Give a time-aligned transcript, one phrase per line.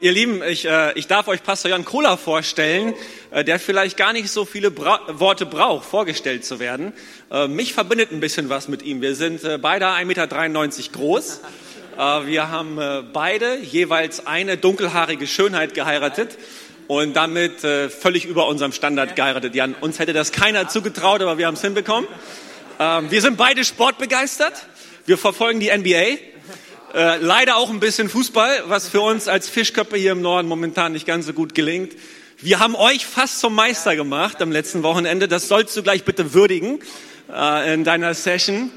[0.00, 2.94] Ihr Lieben, ich, äh, ich darf euch Pastor Jan Kohler vorstellen,
[3.32, 6.92] äh, der vielleicht gar nicht so viele Bra Worte braucht, vorgestellt zu werden.
[7.32, 9.00] Äh, mich verbindet ein bisschen was mit ihm.
[9.00, 10.28] Wir sind äh, beide 1,93 Meter
[10.92, 11.40] groß.
[11.98, 16.38] Äh, wir haben äh, beide jeweils eine dunkelhaarige Schönheit geheiratet
[16.86, 19.56] und damit äh, völlig über unserem Standard geheiratet.
[19.56, 22.08] Jan, uns hätte das keiner zugetraut, aber wir haben es hinbekommen.
[22.78, 24.64] Ähm, wir sind beide sportbegeistert.
[25.06, 26.37] Wir verfolgen die NBA.
[26.94, 30.92] Äh, leider auch ein bisschen Fußball, was für uns als Fischköpfe hier im Norden momentan
[30.92, 31.92] nicht ganz so gut gelingt.
[32.38, 35.28] Wir haben euch fast zum Meister gemacht am letzten Wochenende.
[35.28, 36.78] Das sollst du gleich bitte würdigen
[37.30, 38.70] äh, in deiner Session.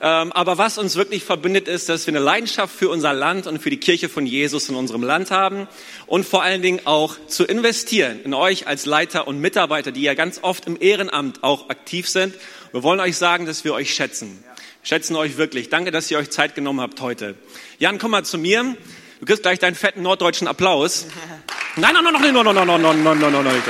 [0.00, 3.60] Ähm, aber was uns wirklich verbindet, ist, dass wir eine Leidenschaft für unser Land und
[3.60, 5.66] für die Kirche von Jesus in unserem Land haben
[6.06, 10.14] und vor allen Dingen auch zu investieren in euch als Leiter und Mitarbeiter, die ja
[10.14, 12.36] ganz oft im Ehrenamt auch aktiv sind.
[12.70, 14.44] Wir wollen euch sagen, dass wir euch schätzen
[14.82, 15.68] schätzen euch wirklich.
[15.68, 17.34] Danke, dass ihr euch Zeit genommen habt heute.
[17.78, 18.76] Jan, komm mal zu mir.
[19.20, 21.06] Du kriegst gleich deinen fetten norddeutschen Applaus.
[21.76, 23.62] Nein, nein, nein, nein, nein, nein, nein, nein, nein, nein, nein, nein.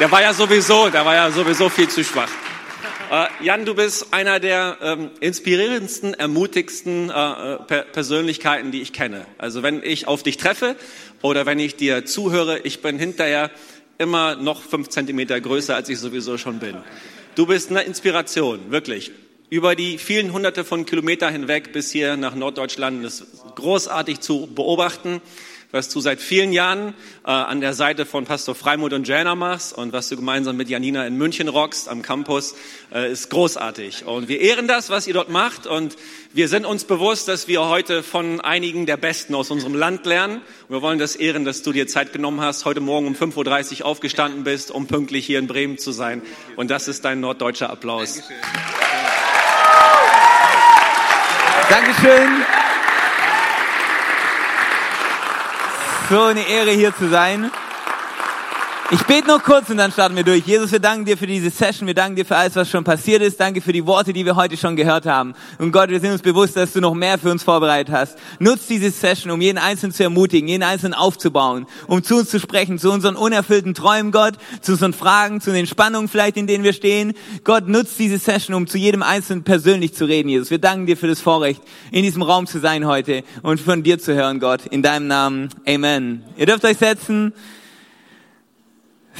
[0.00, 2.30] Der war ja sowieso, der war ja sowieso viel zu schwach.
[3.10, 9.24] Äh, Jan, du bist einer der ähm, inspirierendsten, ermutigsten äh, per Persönlichkeiten, die ich kenne.
[9.38, 10.76] Also wenn ich auf dich treffe
[11.22, 13.50] oder wenn ich dir zuhöre, ich bin hinterher
[13.96, 16.76] immer noch fünf Zentimeter größer, als ich sowieso schon bin.
[17.34, 19.10] Du bist eine Inspiration, wirklich
[19.50, 23.04] über die vielen hunderte von Kilometern hinweg bis hier nach Norddeutschland.
[23.04, 25.22] Das ist großartig zu beobachten,
[25.70, 29.76] was du seit vielen Jahren äh, an der Seite von Pastor Freimuth und Jana machst
[29.76, 32.54] und was du gemeinsam mit Janina in München rockst am Campus,
[32.92, 34.06] äh, ist großartig.
[34.06, 35.96] Und wir ehren das, was ihr dort macht und
[36.32, 40.36] wir sind uns bewusst, dass wir heute von einigen der Besten aus unserem Land lernen.
[40.68, 43.80] Und wir wollen das ehren, dass du dir Zeit genommen hast, heute Morgen um 5.30
[43.80, 46.22] Uhr aufgestanden bist, um pünktlich hier in Bremen zu sein.
[46.56, 48.14] Und das ist dein norddeutscher Applaus.
[48.14, 48.97] Dankeschön.
[51.68, 52.44] Dankeschön.
[56.08, 57.50] So eine Ehre hier zu sein.
[58.90, 60.46] Ich bete noch kurz und dann starten wir durch.
[60.46, 61.86] Jesus, wir danken dir für diese Session.
[61.86, 63.38] Wir danken dir für alles, was schon passiert ist.
[63.38, 65.34] Danke für die Worte, die wir heute schon gehört haben.
[65.58, 68.16] Und Gott, wir sind uns bewusst, dass du noch mehr für uns vorbereitet hast.
[68.38, 72.40] Nutz diese Session, um jeden Einzelnen zu ermutigen, jeden Einzelnen aufzubauen, um zu uns zu
[72.40, 76.64] sprechen, zu unseren unerfüllten Träumen, Gott, zu unseren Fragen, zu den Spannungen vielleicht, in denen
[76.64, 77.12] wir stehen.
[77.44, 80.50] Gott, nutz diese Session, um zu jedem Einzelnen persönlich zu reden, Jesus.
[80.50, 81.60] Wir danken dir für das Vorrecht,
[81.90, 84.64] in diesem Raum zu sein heute und von dir zu hören, Gott.
[84.64, 85.50] In deinem Namen.
[85.68, 86.24] Amen.
[86.38, 87.34] Ihr dürft euch setzen.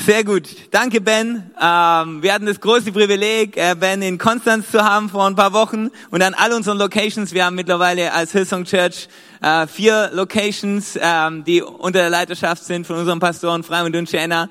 [0.05, 0.45] Sehr gut.
[0.71, 1.51] Danke, Ben.
[1.61, 5.53] Ähm, wir hatten das große Privileg, äh, Ben in Konstanz zu haben vor ein paar
[5.53, 7.33] Wochen und an all unseren Locations.
[7.33, 9.09] Wir haben mittlerweile als Hillsong Church
[9.43, 14.49] äh, vier Locations, ähm, die unter der Leiterschaft sind von unseren Pastoren Freimund und Jenna.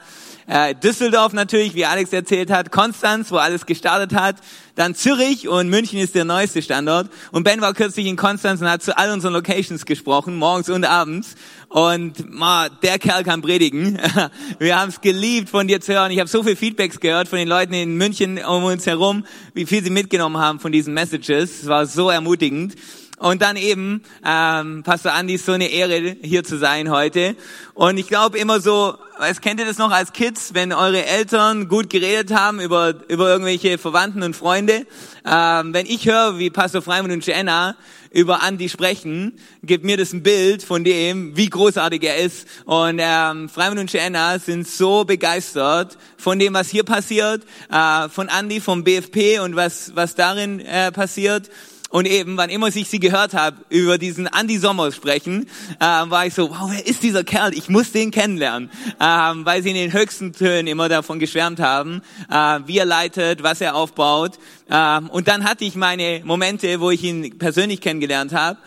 [0.49, 4.37] Äh, Düsseldorf natürlich, wie Alex erzählt hat, Konstanz, wo alles gestartet hat,
[4.75, 7.09] dann Zürich und München ist der neueste Standort.
[7.33, 10.85] Und Ben war kürzlich in Konstanz und hat zu all unseren Locations gesprochen, morgens und
[10.85, 11.35] abends.
[11.67, 13.99] Und ma, der Kerl kann predigen.
[14.59, 16.11] Wir haben es geliebt, von dir zu hören.
[16.11, 19.65] Ich habe so viel Feedbacks gehört von den Leuten in München um uns herum, wie
[19.65, 21.63] viel sie mitgenommen haben von diesen Messages.
[21.63, 22.75] Es war so ermutigend.
[23.19, 27.35] Und dann eben, ähm, Pastor Andi, ist so eine Ehre, hier zu sein heute.
[27.73, 31.67] Und ich glaube immer so, was kennt ihr das noch als Kids, wenn eure Eltern
[31.67, 34.85] gut geredet haben über, über irgendwelche Verwandten und Freunde?
[35.25, 37.75] Ähm, wenn ich höre, wie Pastor Freimann und Jenna
[38.11, 42.47] über Andi sprechen, gibt mir das ein Bild von dem, wie großartig er ist.
[42.65, 48.29] Und ähm, Freimann und Jenna sind so begeistert von dem, was hier passiert, äh, von
[48.29, 51.49] Andi, vom BFP und was, was darin äh, passiert.
[51.89, 55.47] Und eben, wann immer ich sie gehört habe, über diesen Andy Sommer sprechen,
[55.79, 57.53] äh, war ich so, wow, wer ist dieser Kerl?
[57.53, 58.69] Ich muss den kennenlernen.
[58.99, 63.41] Ähm, weil sie in den höchsten Tönen immer davon geschwärmt haben, äh, wie er leitet,
[63.41, 64.37] was er aufbaut.
[64.69, 68.59] Ähm, und dann hatte ich meine Momente, wo ich ihn persönlich kennengelernt habe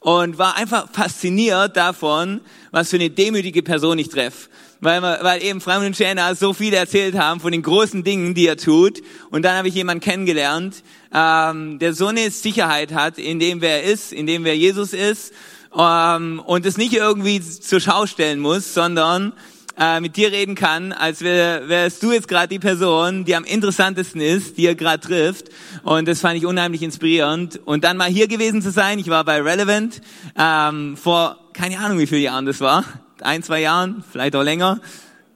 [0.00, 2.40] und war einfach fasziniert davon,
[2.70, 4.48] was für eine demütige Person ich treffe
[4.82, 8.48] weil, weil eben Freimann und Schäner so viel erzählt haben von den großen Dingen, die
[8.48, 9.00] er tut.
[9.30, 10.82] Und dann habe ich jemanden kennengelernt,
[11.14, 14.92] ähm, der so eine Sicherheit hat, in dem wer er ist, in dem wer Jesus
[14.92, 15.32] ist,
[15.78, 19.32] ähm, und es nicht irgendwie zur Schau stellen muss, sondern
[19.78, 23.44] äh, mit dir reden kann, als wär, wärst du jetzt gerade die Person, die am
[23.44, 25.46] interessantesten ist, die er gerade trifft.
[25.84, 27.60] Und das fand ich unheimlich inspirierend.
[27.64, 30.00] Und dann mal hier gewesen zu sein, ich war bei Relevant
[30.36, 32.84] ähm, vor keine Ahnung, wie viele Jahren das war
[33.22, 34.80] ein, zwei Jahren, vielleicht auch länger.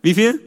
[0.02, 0.40] Wie viel?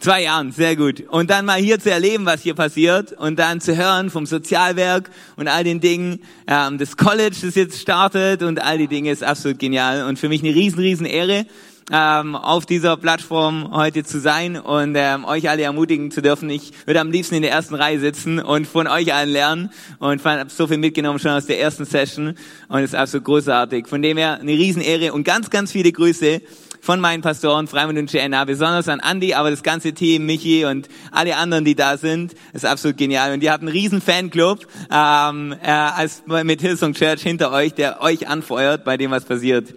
[0.00, 1.04] Zwei Jahren, sehr gut.
[1.08, 5.08] Und dann mal hier zu erleben, was hier passiert und dann zu hören vom Sozialwerk
[5.36, 6.20] und all den Dingen.
[6.48, 10.28] Ähm, das College, das jetzt startet und all die Dinge ist absolut genial und für
[10.28, 11.46] mich eine riesen, riesen Ehre,
[11.92, 16.48] ähm, auf dieser Plattform heute zu sein und ähm, euch alle ermutigen zu dürfen.
[16.50, 20.24] Ich würde am liebsten in der ersten Reihe sitzen und von euch allen lernen und
[20.24, 22.36] habe so viel mitgenommen schon aus der ersten Session
[22.68, 23.86] und ist absolut großartig.
[23.86, 26.40] Von dem her eine riesen Ehre und ganz, ganz viele Grüße
[26.80, 30.88] von meinen Pastoren, Freimund und JNA, besonders an Andy, aber das ganze Team, Michi und
[31.10, 33.32] alle anderen, die da sind, ist absolut genial.
[33.32, 38.02] Und ihr habt einen riesen Fanclub ähm, äh, als, mit Hillsong Church hinter euch, der
[38.02, 39.74] euch anfeuert bei dem, was passiert.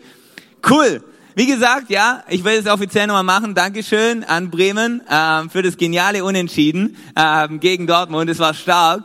[0.69, 1.01] Cool.
[1.37, 3.53] Wie gesagt, ja, ich will es offiziell nochmal machen.
[3.53, 8.27] Dankeschön an Bremen ähm, für das geniale Unentschieden ähm, gegen Dortmund.
[8.27, 9.03] Es war stark.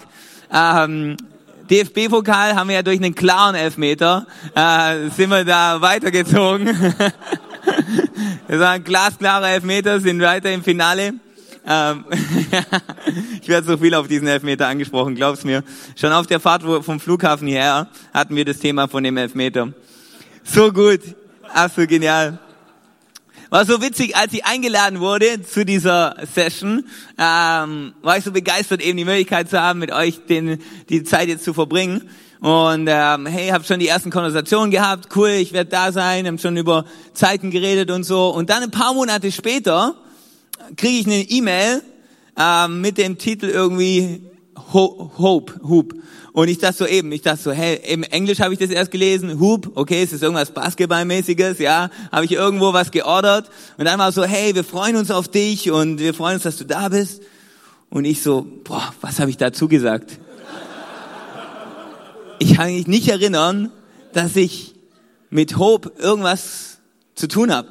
[0.50, 1.18] Ähm,
[1.68, 6.68] DFB-Pokal haben wir ja durch einen klaren Elfmeter, äh, sind wir da weitergezogen.
[8.48, 11.12] das war ein glasklarer Elfmeter, sind weiter im Finale.
[11.66, 12.06] Ähm,
[13.42, 15.62] ich werde so viel auf diesen Elfmeter angesprochen, glaub's mir.
[15.96, 19.74] Schon auf der Fahrt vom Flughafen hierher hatten wir das Thema von dem Elfmeter.
[20.44, 21.00] So gut.
[21.54, 22.38] Absolut genial.
[23.50, 26.86] War so witzig, als ich eingeladen wurde zu dieser Session,
[27.18, 30.58] ähm, war ich so begeistert, eben die Möglichkeit zu haben, mit euch den,
[30.88, 32.08] die Zeit jetzt zu verbringen.
[32.40, 36.38] Und ähm, hey, habe schon die ersten Konversationen gehabt, cool, ich werde da sein, haben
[36.38, 38.30] schon über Zeiten geredet und so.
[38.30, 39.96] Und dann ein paar Monate später
[40.78, 41.82] kriege ich eine E-Mail
[42.38, 44.22] ähm, mit dem Titel irgendwie
[44.72, 45.94] Hope, Hope.
[46.32, 48.90] Und ich dachte so eben, ich dachte so, hey, im Englisch habe ich das erst
[48.90, 53.50] gelesen, Hoop, okay, ist das irgendwas Basketballmäßiges, ja, habe ich irgendwo was geordert.
[53.76, 56.56] Und dann war so, hey, wir freuen uns auf dich und wir freuen uns, dass
[56.56, 57.22] du da bist.
[57.90, 60.18] Und ich so, boah, was habe ich dazu gesagt?
[62.38, 63.70] Ich kann mich nicht erinnern,
[64.14, 64.74] dass ich
[65.28, 66.78] mit Hope irgendwas
[67.14, 67.68] zu tun habe.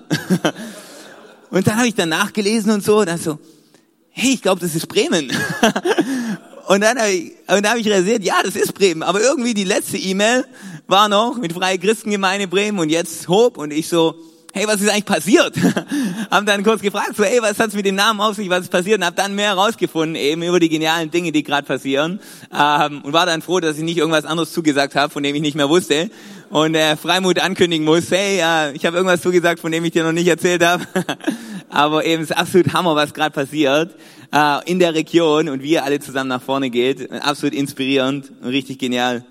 [1.49, 3.39] und dann habe ich dann nachgelesen und so, und dann so,
[4.11, 5.31] hey, ich glaube, das ist Bremen.
[6.71, 9.03] Und dann habe ich, und dann hab ich realisiert, ja, das ist Bremen.
[9.03, 10.45] Aber irgendwie die letzte E-Mail
[10.87, 13.59] war noch mit Freie Christengemeinde Bremen und jetzt Hope.
[13.59, 14.15] Und ich so,
[14.53, 15.53] hey, was ist eigentlich passiert?
[16.31, 18.71] haben dann kurz gefragt, so, hey, was hat's mit dem Namen auf sich, was ist
[18.71, 18.99] passiert?
[18.99, 22.21] Und habe dann mehr herausgefunden, eben über die genialen Dinge, die gerade passieren.
[22.57, 25.41] Ähm, und war dann froh, dass ich nicht irgendwas anderes zugesagt habe, von dem ich
[25.41, 26.09] nicht mehr wusste.
[26.51, 30.05] Und äh, Freimut ankündigen muss, hey, äh, ich habe irgendwas zugesagt, von dem ich dir
[30.05, 30.85] noch nicht erzählt habe.
[31.71, 33.95] Aber eben ist absolut Hammer, was gerade passiert
[34.33, 37.09] äh, in der Region und wie ihr alle zusammen nach vorne geht.
[37.11, 39.25] Absolut inspirierend und richtig genial.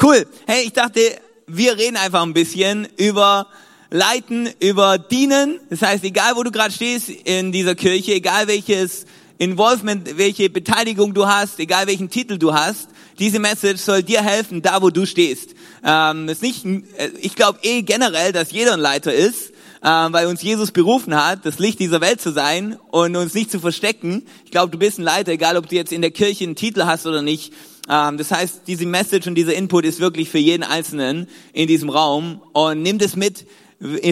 [0.00, 0.24] Cool.
[0.46, 1.00] Hey, ich dachte,
[1.48, 3.48] wir reden einfach ein bisschen über
[3.90, 5.58] Leiten, über Dienen.
[5.70, 9.04] Das heißt, egal wo du gerade stehst in dieser Kirche, egal welches
[9.38, 12.88] Involvement, welche Beteiligung du hast, egal welchen Titel du hast,
[13.18, 15.56] diese Message soll dir helfen, da wo du stehst.
[15.84, 19.52] Ähm, ist nicht, äh, ich glaube eh generell, dass jeder ein Leiter ist,
[19.82, 23.58] weil uns Jesus berufen hat, das Licht dieser Welt zu sein und uns nicht zu
[23.58, 24.22] verstecken.
[24.44, 26.84] Ich glaube, du bist ein Leiter, egal ob du jetzt in der Kirche einen Titel
[26.84, 27.52] hast oder nicht.
[27.88, 31.90] Ähm, das heißt, diese Message und dieser Input ist wirklich für jeden Einzelnen in diesem
[31.90, 33.46] Raum und nimm das mit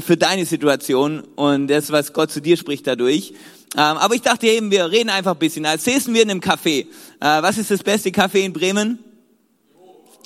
[0.02, 3.34] für deine Situation und das, was Gott zu dir spricht dadurch.
[3.76, 5.64] Ähm, aber ich dachte eben, wir reden einfach ein bisschen.
[5.64, 6.80] Als säßen wir in einem Café.
[6.80, 6.86] Äh,
[7.20, 8.98] was ist das beste Café in Bremen?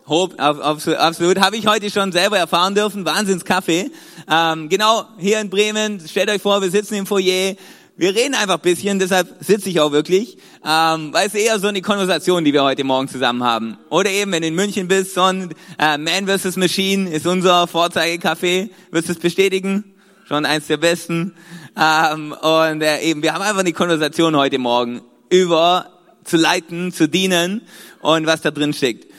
[0.07, 1.41] Hope, absolut.
[1.41, 3.07] Habe ich heute schon selber erfahren dürfen.
[3.07, 3.91] Wahnsinns Kaffee.
[4.31, 5.99] Ähm, genau, hier in Bremen.
[6.07, 7.55] Stellt euch vor, wir sitzen im Foyer.
[7.97, 10.37] Wir reden einfach ein bisschen, deshalb sitze ich auch wirklich.
[10.63, 13.79] Ähm, weil es eher so eine Konversation, die wir heute Morgen zusammen haben.
[13.89, 16.57] Oder eben, wenn du in München bist, so ein äh, Man vs.
[16.57, 18.69] Machine ist unser Vorzeigecafé.
[18.91, 19.95] Wirst du es bestätigen?
[20.29, 21.35] Schon eins der besten.
[21.81, 25.87] Ähm, und äh, eben, wir haben einfach eine Konversation heute Morgen über
[26.25, 27.63] zu leiten, zu dienen
[28.03, 29.14] und was da drin steckt.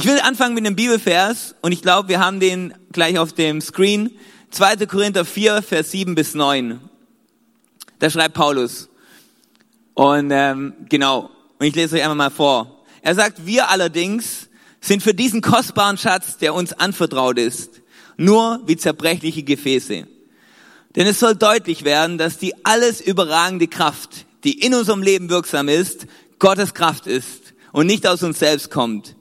[0.00, 3.60] Ich will anfangen mit einem Bibelvers und ich glaube, wir haben den gleich auf dem
[3.60, 4.12] Screen.
[4.52, 4.86] 2.
[4.86, 6.78] Korinther 4, Vers 7 bis 9.
[7.98, 8.88] Da schreibt Paulus.
[9.94, 12.84] Und ähm, genau, und ich lese euch einmal mal vor.
[13.02, 14.48] Er sagt, wir allerdings
[14.80, 17.82] sind für diesen kostbaren Schatz, der uns anvertraut ist,
[18.16, 20.06] nur wie zerbrechliche Gefäße.
[20.94, 25.68] Denn es soll deutlich werden, dass die alles überragende Kraft, die in unserem Leben wirksam
[25.68, 26.06] ist,
[26.38, 29.16] Gottes Kraft ist und nicht aus uns selbst kommt.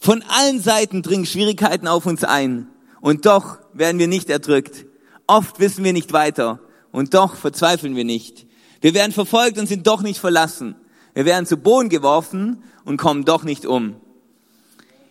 [0.00, 2.68] Von allen Seiten dringen Schwierigkeiten auf uns ein.
[3.02, 4.86] Und doch werden wir nicht erdrückt.
[5.26, 6.60] Oft wissen wir nicht weiter.
[6.90, 8.46] Und doch verzweifeln wir nicht.
[8.80, 10.74] Wir werden verfolgt und sind doch nicht verlassen.
[11.12, 13.96] Wir werden zu Boden geworfen und kommen doch nicht um.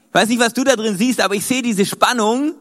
[0.07, 2.55] Ich weiß nicht, was du da drin siehst, aber ich sehe diese Spannung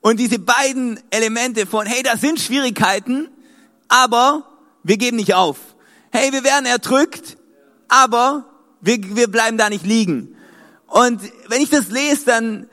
[0.00, 3.28] und diese beiden Elemente von, hey, da sind Schwierigkeiten,
[3.88, 4.46] aber
[4.82, 5.58] wir geben nicht auf.
[6.10, 7.36] Hey, wir werden erdrückt,
[7.88, 8.46] aber
[8.80, 10.35] wir, wir bleiben da nicht liegen.
[10.96, 12.70] Und wenn ich das lese, dann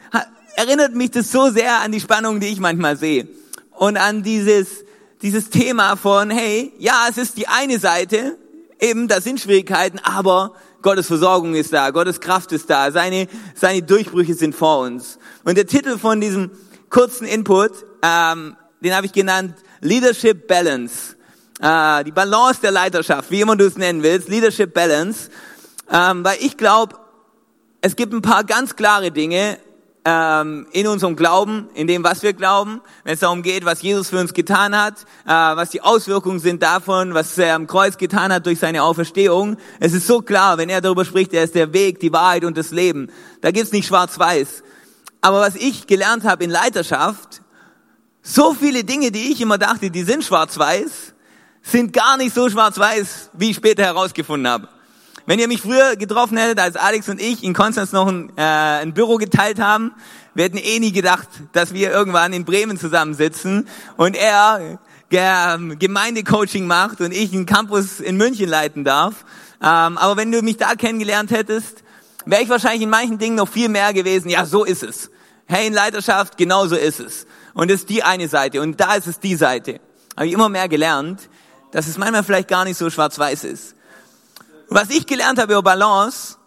[0.56, 3.27] erinnert mich das so sehr an die Spannung, die ich manchmal sehe.
[3.72, 4.86] Und an dieses,
[5.22, 8.38] dieses Thema von, hey, ja, es ist die eine Seite,
[8.80, 13.82] eben, da sind Schwierigkeiten, aber Gottes Versorgung ist da, Gottes Kraft ist da, seine, seine
[13.82, 15.20] Durchbrüche sind vor uns.
[15.44, 16.51] Und der Titel von diesem
[16.89, 17.72] kurzen Input,
[18.03, 21.18] ähm, den habe ich genannt Leadership Balance.
[21.60, 25.30] Äh, die Balance der Leiterschaft, wie immer du es nennen willst, Leadership Balance.
[25.92, 27.03] Ähm, weil ich glaube,
[27.86, 29.60] es gibt ein paar ganz klare Dinge,
[30.06, 34.10] ähm, in unserem Glauben, in dem, was wir glauben, wenn es darum geht, was Jesus
[34.10, 38.32] für uns getan hat, äh, was die Auswirkungen sind davon, was er am Kreuz getan
[38.32, 39.58] hat durch seine Auferstehung.
[39.82, 42.58] Es ist so klar, wenn er darüber spricht, er ist der Weg, die Wahrheit und
[42.58, 43.12] das Leben.
[43.42, 44.63] Da gibt's nicht schwarz-weiß.
[45.20, 47.42] Aber was ich gelernt habe in Leiterschaft,
[48.22, 51.13] so viele Dinge, die ich immer dachte, die sind schwarz-weiß,
[51.62, 54.70] sind gar nicht so schwarz-weiß, wie ich später herausgefunden habe.
[55.25, 58.42] Wenn ihr mich früher getroffen hättet, als Alex und ich in Konstanz noch ein, äh,
[58.42, 59.94] ein Büro geteilt haben,
[60.36, 66.68] wir hätten eh nie gedacht, dass wir irgendwann in Bremen zusammensitzen und er äh, Gemeindecoaching
[66.68, 69.24] macht und ich einen Campus in München leiten darf.
[69.62, 71.84] Ähm, aber wenn du mich da kennengelernt hättest,
[72.25, 74.27] wäre ich wahrscheinlich in manchen Dingen noch viel mehr gewesen.
[74.30, 75.10] Ja, so ist es.
[75.46, 77.27] Hey, in Leiterschaft, genau so ist es.
[77.53, 79.80] Und das ist die eine Seite und da ist es die Seite.
[80.18, 81.30] Habe ich immer mehr gelernt,
[81.72, 83.75] dass es manchmal vielleicht gar nicht so schwarz-weiß ist.
[84.70, 86.38] Was ich gelernt habe über Balance,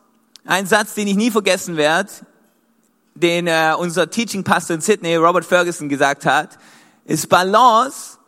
[0.45, 2.11] ein Satz, den ich nie vergessen werde,
[3.15, 6.59] den äh, unser Teaching Pastor in Sydney, Robert Ferguson, gesagt hat,
[7.05, 8.19] ist Balance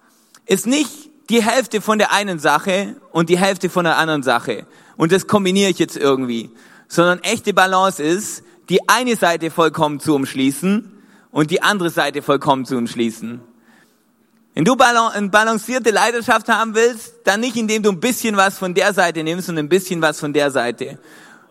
[0.47, 0.90] ist nicht
[1.28, 4.66] die Hälfte von der einen Sache und die Hälfte von der anderen Sache.
[4.97, 6.50] Und das kombiniere ich jetzt irgendwie.
[6.88, 10.92] Sondern echte Balance ist, die eine Seite vollkommen zu umschließen
[11.30, 13.40] und die andere Seite vollkommen zu umschließen.
[14.59, 18.75] Wenn du eine balancierte Leidenschaft haben willst, dann nicht indem du ein bisschen was von
[18.75, 20.99] der Seite nimmst und ein bisschen was von der Seite,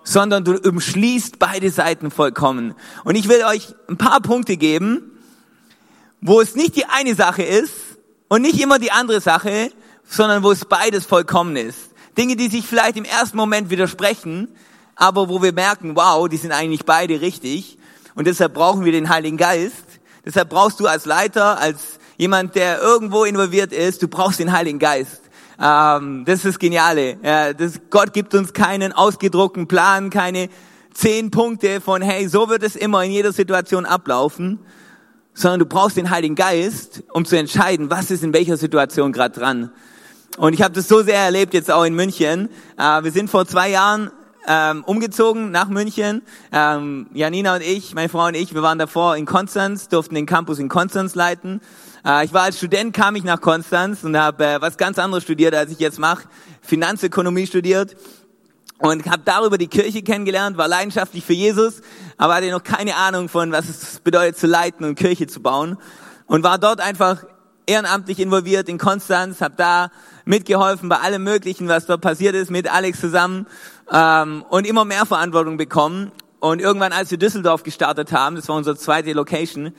[0.03, 2.75] sondern du umschließt beide Seiten vollkommen.
[3.05, 5.17] Und ich will euch ein paar Punkte geben,
[6.19, 7.71] wo es nicht die eine Sache ist
[8.27, 9.71] und nicht immer die andere Sache,
[10.03, 11.79] sondern wo es beides vollkommen ist.
[12.17, 14.49] Dinge, die sich vielleicht im ersten Moment widersprechen,
[14.97, 17.77] aber wo wir merken, wow, die sind eigentlich beide richtig.
[18.15, 19.85] Und deshalb brauchen wir den Heiligen Geist.
[20.25, 24.79] Deshalb brauchst du als Leiter, als jemand, der irgendwo involviert ist, du brauchst den Heiligen
[24.79, 25.21] Geist.
[25.59, 27.17] Ähm, das ist das Geniale.
[27.23, 30.49] Ja, das, Gott gibt uns keinen ausgedruckten Plan, keine
[30.93, 34.59] zehn Punkte von, hey, so wird es immer in jeder Situation ablaufen,
[35.33, 39.39] sondern du brauchst den Heiligen Geist, um zu entscheiden, was ist in welcher Situation gerade
[39.39, 39.71] dran.
[40.37, 42.49] Und ich habe das so sehr erlebt jetzt auch in München.
[42.77, 44.11] Äh, wir sind vor zwei Jahren
[44.47, 46.21] ähm, umgezogen nach München.
[46.51, 50.25] Ähm, Janina und ich, meine Frau und ich, wir waren davor in Konstanz, durften den
[50.25, 51.61] Campus in Konstanz leiten.
[52.07, 55.23] Äh, ich war als Student, kam ich nach Konstanz und habe äh, was ganz anderes
[55.23, 56.27] studiert, als ich jetzt mache.
[56.61, 57.97] Finanzökonomie studiert
[58.79, 61.81] und habe darüber die Kirche kennengelernt, war leidenschaftlich für Jesus,
[62.17, 65.77] aber hatte noch keine Ahnung von, was es bedeutet zu leiten und Kirche zu bauen
[66.27, 67.25] und war dort einfach
[67.65, 69.89] ehrenamtlich involviert in Konstanz, habe da
[70.23, 73.47] mitgeholfen bei allem Möglichen, was dort passiert ist, mit Alex zusammen
[73.91, 76.11] ähm, und immer mehr Verantwortung bekommen.
[76.39, 79.73] Und irgendwann, als wir Düsseldorf gestartet haben, das war unsere zweite Location,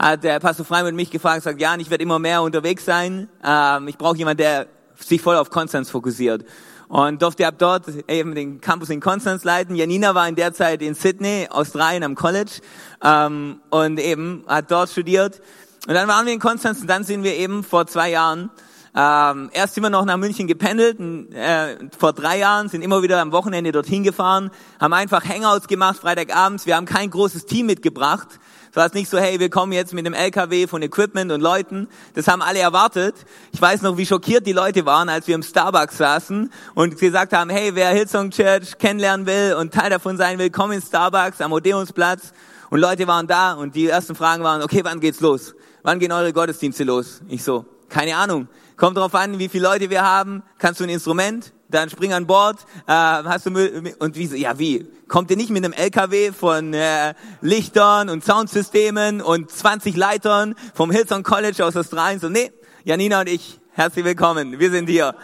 [0.00, 3.28] hat der Pastor Freimann mich gefragt, sagt, Jan, ich werde immer mehr unterwegs sein.
[3.44, 4.66] Ähm, ich brauche jemanden, der
[4.98, 6.44] sich voll auf Konstanz fokussiert.
[6.88, 9.76] Und durfte ab dort eben den Campus in Konstanz leiten.
[9.76, 12.62] Janina war in der Zeit in Sydney, Australien am College
[13.04, 15.40] ähm, und eben hat dort studiert.
[15.86, 18.50] Und dann waren wir in Konstanz und dann sind wir eben vor zwei Jahren
[18.94, 20.98] ähm, erst wir noch nach München gependelt,
[21.32, 26.00] äh, vor drei Jahren, sind immer wieder am Wochenende dorthin gefahren, haben einfach Hangouts gemacht,
[26.00, 26.66] Freitagabends.
[26.66, 30.06] Wir haben kein großes Team mitgebracht, es war nicht so, hey, wir kommen jetzt mit
[30.06, 31.88] dem LKW von Equipment und Leuten.
[32.14, 33.16] Das haben alle erwartet.
[33.50, 37.32] Ich weiß noch, wie schockiert die Leute waren, als wir im Starbucks saßen und gesagt
[37.32, 41.40] haben, hey, wer Hillsong Church kennenlernen will und Teil davon sein will, komm in Starbucks
[41.40, 42.32] am Odeonsplatz.
[42.70, 45.56] Und Leute waren da und die ersten Fragen waren, okay, wann geht's los?
[45.82, 47.22] Wann gehen eure Gottesdienste los?
[47.28, 48.46] Ich so, keine Ahnung.
[48.76, 50.44] Kommt drauf an, wie viele Leute wir haben.
[50.58, 51.52] Kannst du ein Instrument?
[51.70, 55.50] Dann spring an Bord, äh, hast du Müll, und wie ja wie, kommt ihr nicht
[55.50, 61.76] mit einem LKW von äh, Lichtern und Soundsystemen und 20 Leitern vom Hillsong College aus
[61.76, 62.20] Australien?
[62.20, 62.52] So, nee,
[62.84, 65.14] Janina und ich, herzlich willkommen, wir sind hier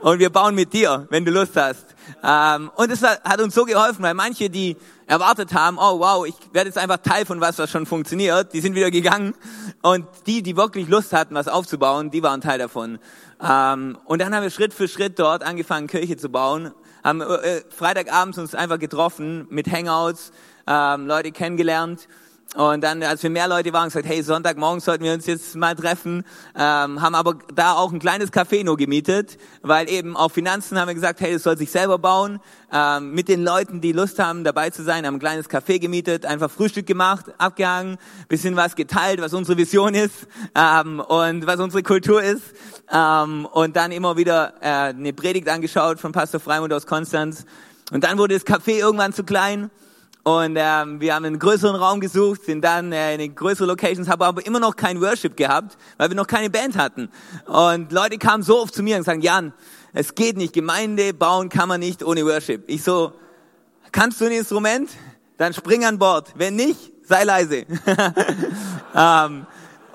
[0.00, 1.86] und wir bauen mit dir, wenn du Lust hast.
[2.22, 6.34] Ähm, und es hat uns so geholfen, weil manche, die erwartet haben, oh wow, ich
[6.52, 9.34] werde jetzt einfach Teil von was, was schon funktioniert, die sind wieder gegangen
[9.82, 12.98] und die, die wirklich Lust hatten, was aufzubauen, die waren Teil davon.
[13.46, 16.72] Ähm, und dann haben wir Schritt für Schritt dort angefangen, Kirche zu bauen,
[17.02, 20.32] haben äh, Freitagabends uns einfach getroffen mit Hangouts,
[20.66, 22.08] ähm, Leute kennengelernt.
[22.54, 25.74] Und dann, als wir mehr Leute waren, gesagt, hey, Sonntagmorgen sollten wir uns jetzt mal
[25.74, 26.22] treffen,
[26.54, 30.86] ähm, haben aber da auch ein kleines Café nur gemietet, weil eben auf Finanzen haben
[30.86, 32.38] wir gesagt, hey, das soll sich selber bauen,
[32.72, 36.26] ähm, mit den Leuten, die Lust haben, dabei zu sein, haben ein kleines Café gemietet,
[36.26, 37.98] einfach Frühstück gemacht, abgehangen,
[38.28, 42.54] bisschen was geteilt, was unsere Vision ist ähm, und was unsere Kultur ist
[42.92, 47.44] ähm, und dann immer wieder äh, eine Predigt angeschaut von Pastor Freimund aus Konstanz
[47.92, 49.70] und dann wurde das Café irgendwann zu klein
[50.24, 54.22] und ähm, wir haben einen größeren Raum gesucht, sind dann äh, in größere Locations, haben
[54.22, 57.10] aber immer noch kein Worship gehabt, weil wir noch keine Band hatten.
[57.44, 59.52] Und Leute kamen so oft zu mir und sagen, Jan,
[59.92, 62.64] es geht nicht, Gemeinde bauen kann man nicht ohne Worship.
[62.68, 63.12] Ich so,
[63.92, 64.88] kannst du ein Instrument?
[65.36, 66.32] Dann spring an Bord.
[66.36, 67.66] Wenn nicht, sei leise.
[68.96, 69.46] ähm,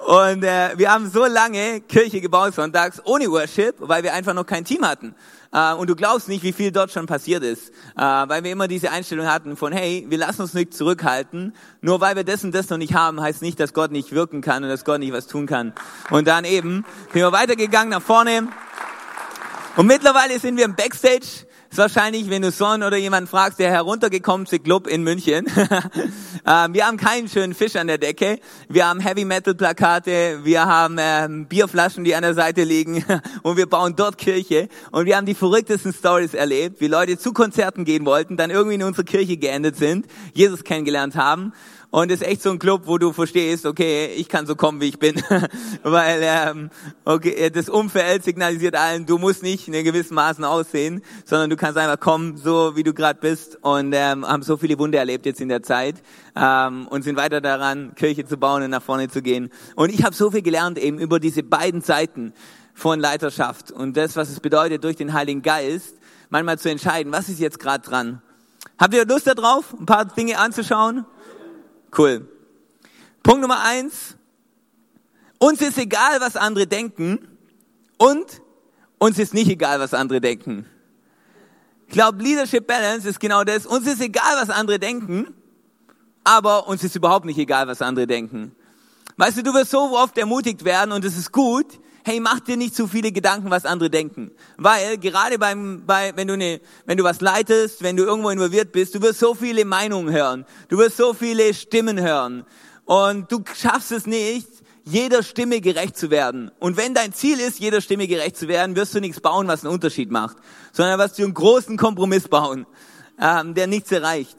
[0.09, 4.47] und äh, wir haben so lange Kirche gebaut sonntags ohne Worship, weil wir einfach noch
[4.47, 5.13] kein Team hatten.
[5.53, 8.67] Äh, und du glaubst nicht, wie viel dort schon passiert ist, äh, weil wir immer
[8.67, 11.53] diese Einstellung hatten von, hey, wir lassen uns nicht zurückhalten.
[11.81, 14.41] Nur weil wir das und das noch nicht haben, heißt nicht, dass Gott nicht wirken
[14.41, 15.73] kann und dass Gott nicht was tun kann.
[16.09, 18.47] Und dann eben sind wir weitergegangen nach vorne.
[19.75, 23.69] Und mittlerweile sind wir im Backstage ist wahrscheinlich, wenn du Son oder jemanden fragst, der
[23.69, 25.45] heruntergekommen ist, Club in München.
[26.45, 28.39] Ähm, wir haben keinen schönen Fisch an der Decke.
[28.69, 33.03] Wir haben Heavy Metal Plakate, wir haben ähm, Bierflaschen, die an der Seite liegen
[33.43, 34.69] und wir bauen dort Kirche.
[34.91, 38.75] Und wir haben die verrücktesten Stories erlebt, wie Leute zu Konzerten gehen wollten, dann irgendwie
[38.75, 41.53] in unsere Kirche geendet sind, Jesus kennengelernt haben
[41.91, 44.89] und ist echt so ein Club, wo du verstehst, okay, ich kann so kommen, wie
[44.89, 45.21] ich bin.
[45.83, 46.69] Weil ähm,
[47.03, 51.77] okay, das Umfeld signalisiert allen, du musst nicht in gewissen Maßen aussehen, sondern du kannst
[51.77, 53.57] einfach kommen, so wie du gerade bist.
[53.61, 55.95] Und ähm, haben so viele Wunder erlebt jetzt in der Zeit
[56.35, 59.49] ähm, und sind weiter daran, Kirche zu bauen und nach vorne zu gehen.
[59.75, 62.33] Und ich habe so viel gelernt eben über diese beiden Seiten
[62.75, 65.95] von Leiterschaft und das, was es bedeutet, durch den Heiligen Geist
[66.29, 68.21] manchmal zu entscheiden, was ist jetzt gerade dran.
[68.77, 71.05] Habt ihr Lust darauf, ein paar Dinge anzuschauen?
[71.97, 72.27] Cool.
[73.23, 74.15] Punkt Nummer eins.
[75.39, 77.19] Uns ist egal, was andere denken
[77.97, 78.41] und
[78.97, 80.65] uns ist nicht egal, was andere denken.
[81.87, 83.65] Ich glaube, Leadership Balance ist genau das.
[83.65, 85.33] Uns ist egal, was andere denken,
[86.23, 88.55] aber uns ist überhaupt nicht egal, was andere denken.
[89.17, 92.57] Weißt du, du wirst so oft ermutigt werden und es ist gut, hey, mach dir
[92.57, 94.31] nicht zu viele Gedanken, was andere denken.
[94.57, 98.71] Weil gerade beim, bei, wenn du ne, wenn du was leitest, wenn du irgendwo involviert
[98.71, 100.45] bist, du wirst so viele Meinungen hören.
[100.69, 102.45] Du wirst so viele Stimmen hören.
[102.85, 104.47] Und du schaffst es nicht,
[104.85, 106.51] jeder Stimme gerecht zu werden.
[106.59, 109.63] Und wenn dein Ziel ist, jeder Stimme gerecht zu werden, wirst du nichts bauen, was
[109.63, 110.37] einen Unterschied macht,
[110.71, 112.65] sondern wirst du einen großen Kompromiss bauen,
[113.21, 114.37] ähm, der nichts erreicht.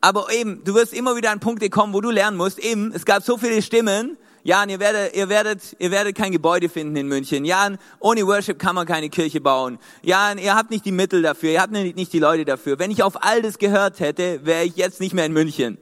[0.00, 3.04] Aber eben, du wirst immer wieder an Punkte kommen, wo du lernen musst, eben, es
[3.04, 4.16] gab so viele Stimmen,
[4.48, 7.44] ja, und ihr werdet, ihr werdet, ihr werdet kein Gebäude finden in München.
[7.44, 7.68] Ja,
[8.00, 9.78] ohne Worship kann man keine Kirche bauen.
[10.02, 12.78] Ja, ihr habt nicht die Mittel dafür, ihr habt nicht die Leute dafür.
[12.78, 15.76] Wenn ich auf all das gehört hätte, wäre ich jetzt nicht mehr in München.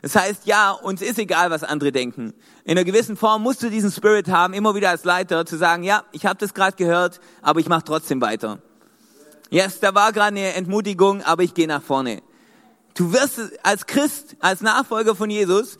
[0.00, 2.34] Das heißt, ja, uns ist egal, was andere denken.
[2.62, 5.82] In einer gewissen Form musst du diesen Spirit haben, immer wieder als Leiter zu sagen,
[5.82, 8.60] ja, ich habe das gerade gehört, aber ich mache trotzdem weiter.
[9.50, 12.22] Yes, da war gerade eine Entmutigung, aber ich gehe nach vorne.
[12.94, 15.78] Du wirst als Christ, als Nachfolger von Jesus,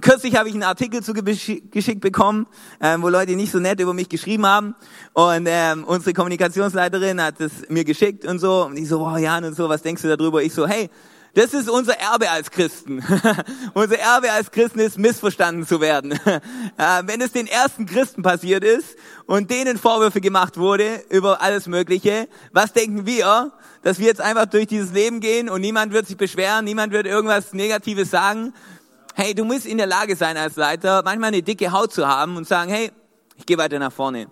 [0.00, 2.46] Kürzlich habe ich einen Artikel zugeschickt bekommen,
[2.80, 4.74] ähm, wo Leute nicht so nett über mich geschrieben haben.
[5.12, 8.66] Und ähm, unsere Kommunikationsleiterin hat es mir geschickt und so.
[8.66, 10.42] Und ich so, wow, Jan und so, was denkst du darüber?
[10.42, 10.90] Ich so, hey,
[11.36, 13.04] das ist unser Erbe als Christen.
[13.74, 16.12] unser Erbe als Christen ist, missverstanden zu werden.
[16.78, 21.66] äh, wenn es den ersten Christen passiert ist und denen Vorwürfe gemacht wurde über alles
[21.66, 23.52] Mögliche, was denken wir?
[23.82, 27.06] Dass wir jetzt einfach durch dieses Leben gehen und niemand wird sich beschweren, niemand wird
[27.06, 28.54] irgendwas Negatives sagen,
[29.16, 32.36] hey, du musst in der Lage sein als Leiter, manchmal eine dicke Haut zu haben
[32.36, 32.92] und sagen, hey,
[33.36, 34.26] ich gehe weiter nach vorne.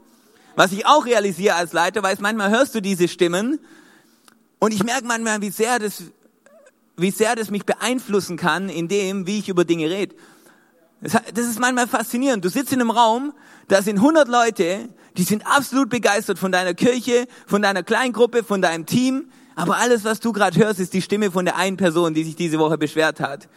[0.56, 3.58] Was ich auch realisiere als Leiter, weil manchmal hörst du diese Stimmen
[4.58, 6.02] und ich merke manchmal, wie sehr das,
[6.98, 10.14] wie sehr das mich beeinflussen kann in dem, wie ich über Dinge rede.
[11.00, 12.44] Das ist manchmal faszinierend.
[12.44, 13.32] Du sitzt in einem Raum,
[13.68, 18.60] da sind 100 Leute, die sind absolut begeistert von deiner Kirche, von deiner Kleingruppe, von
[18.60, 19.30] deinem Team.
[19.56, 22.36] Aber alles, was du gerade hörst, ist die Stimme von der einen Person, die sich
[22.36, 23.48] diese Woche beschwert hat.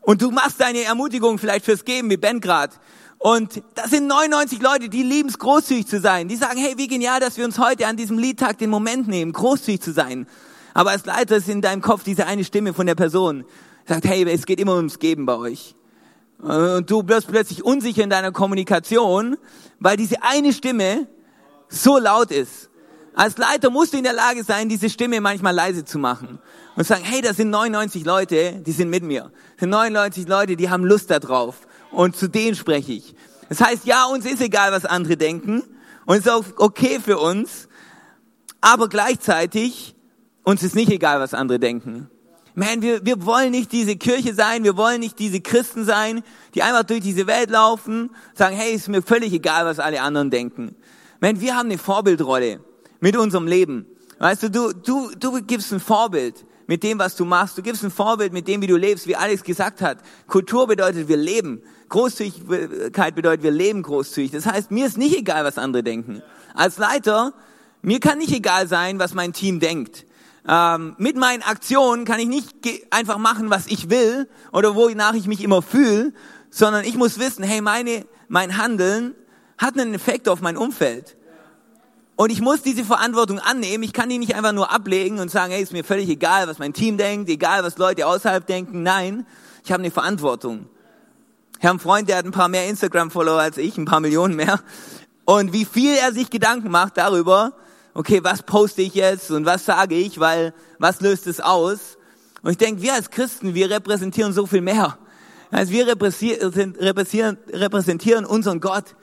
[0.00, 2.78] Und du machst deine Ermutigung vielleicht fürs Geben, wie Ben grad.
[3.18, 6.28] Und das sind 99 Leute, die lieben es, großzügig zu sein.
[6.28, 9.32] Die sagen, hey, wie genial, dass wir uns heute an diesem Liedtag den Moment nehmen,
[9.32, 10.26] großzügig zu sein.
[10.72, 13.44] Aber als Leiter ist in deinem Kopf diese eine Stimme von der Person,
[13.86, 15.74] sagt, hey, es geht immer ums Geben bei euch.
[16.38, 19.36] Und du wirst plötzlich unsicher in deiner Kommunikation,
[19.80, 21.06] weil diese eine Stimme
[21.68, 22.70] so laut ist.
[23.14, 26.38] Als Leiter musst du in der Lage sein, diese Stimme manchmal leise zu machen
[26.76, 29.30] und sagen, hey, das sind 99 Leute, die sind mit mir.
[29.52, 31.56] Das sind 99 Leute, die haben Lust darauf.
[31.90, 33.14] Und zu denen spreche ich.
[33.48, 35.62] Das heißt, ja, uns ist egal, was andere denken.
[36.06, 37.68] Und es ist auch okay für uns.
[38.60, 39.94] Aber gleichzeitig,
[40.44, 42.08] uns ist nicht egal, was andere denken.
[42.54, 46.22] Man, wir, wir wollen nicht diese Kirche sein, wir wollen nicht diese Christen sein,
[46.54, 50.30] die einfach durch diese Welt laufen, sagen, hey, ist mir völlig egal, was alle anderen
[50.30, 50.74] denken.
[51.20, 52.60] Man, wir haben eine Vorbildrolle
[52.98, 53.86] mit unserem Leben.
[54.18, 57.58] Weißt du, du, du, du gibst ein Vorbild mit dem, was du machst.
[57.58, 59.98] Du gibst ein Vorbild mit dem, wie du lebst, wie Alex gesagt hat.
[60.28, 61.62] Kultur bedeutet, wir leben.
[61.88, 64.30] Großzügigkeit bedeutet, wir leben großzügig.
[64.30, 66.22] Das heißt, mir ist nicht egal, was andere denken.
[66.54, 67.32] Als Leiter,
[67.82, 70.06] mir kann nicht egal sein, was mein Team denkt.
[70.46, 72.54] Ähm, mit meinen Aktionen kann ich nicht
[72.90, 76.12] einfach machen, was ich will oder wonach ich mich immer fühle,
[76.50, 79.16] sondern ich muss wissen, hey, meine, mein Handeln
[79.58, 81.16] hat einen Effekt auf mein Umfeld.
[82.20, 83.82] Und ich muss diese Verantwortung annehmen.
[83.82, 86.58] Ich kann die nicht einfach nur ablegen und sagen, hey, ist mir völlig egal, was
[86.58, 88.82] mein Team denkt, egal, was Leute außerhalb denken.
[88.82, 89.26] Nein,
[89.64, 90.66] ich habe eine Verantwortung.
[91.58, 94.36] Ich habe einen Freund, der hat ein paar mehr Instagram-Follower als ich, ein paar Millionen
[94.36, 94.60] mehr.
[95.24, 97.54] Und wie viel er sich Gedanken macht darüber,
[97.94, 101.96] okay, was poste ich jetzt und was sage ich, weil was löst es aus?
[102.42, 104.98] Und ich denke, wir als Christen, wir repräsentieren so viel mehr.
[105.50, 108.94] Also wir repräsentieren, repräsentieren unseren Gott.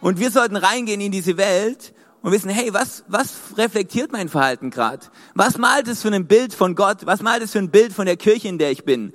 [0.00, 4.70] Und wir sollten reingehen in diese Welt und wissen, hey, was, was reflektiert mein Verhalten
[4.70, 5.06] gerade?
[5.34, 7.04] Was malt es für ein Bild von Gott?
[7.04, 9.12] Was malt es für ein Bild von der Kirche, in der ich bin?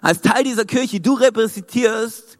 [0.00, 2.38] Als Teil dieser Kirche, du repräsentierst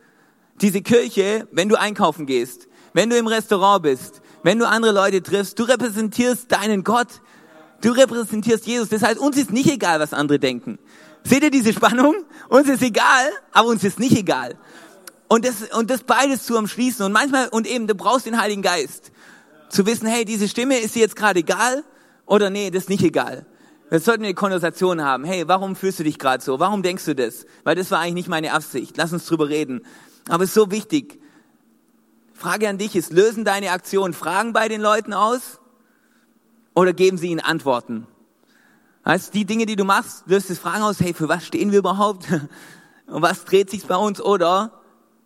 [0.60, 5.22] diese Kirche, wenn du einkaufen gehst, wenn du im Restaurant bist, wenn du andere Leute
[5.22, 7.08] triffst, du repräsentierst deinen Gott.
[7.80, 8.88] Du repräsentierst Jesus.
[8.90, 10.78] Das heißt, uns ist nicht egal, was andere denken.
[11.24, 12.14] Seht ihr diese Spannung?
[12.48, 14.56] Uns ist egal, aber uns ist nicht egal.
[15.28, 17.04] Und das, und das beides zu umschließen.
[17.04, 19.10] Und manchmal, und eben, du brauchst den Heiligen Geist.
[19.68, 21.84] Zu wissen, hey, diese Stimme, ist sie jetzt gerade egal?
[22.26, 23.46] Oder nee, das ist nicht egal.
[23.90, 25.24] Wir sollten eine Konversation haben.
[25.24, 26.58] Hey, warum fühlst du dich gerade so?
[26.58, 27.46] Warum denkst du das?
[27.64, 28.96] Weil das war eigentlich nicht meine Absicht.
[28.96, 29.82] Lass uns drüber reden.
[30.28, 31.20] Aber es ist so wichtig.
[32.32, 35.60] Frage an dich ist, lösen deine Aktionen Fragen bei den Leuten aus?
[36.74, 38.06] Oder geben sie ihnen Antworten?
[39.04, 41.78] Heißt, die Dinge, die du machst, löst es Fragen aus, hey, für was stehen wir
[41.78, 42.26] überhaupt?
[43.06, 44.20] Und was dreht sich bei uns?
[44.20, 44.80] Oder,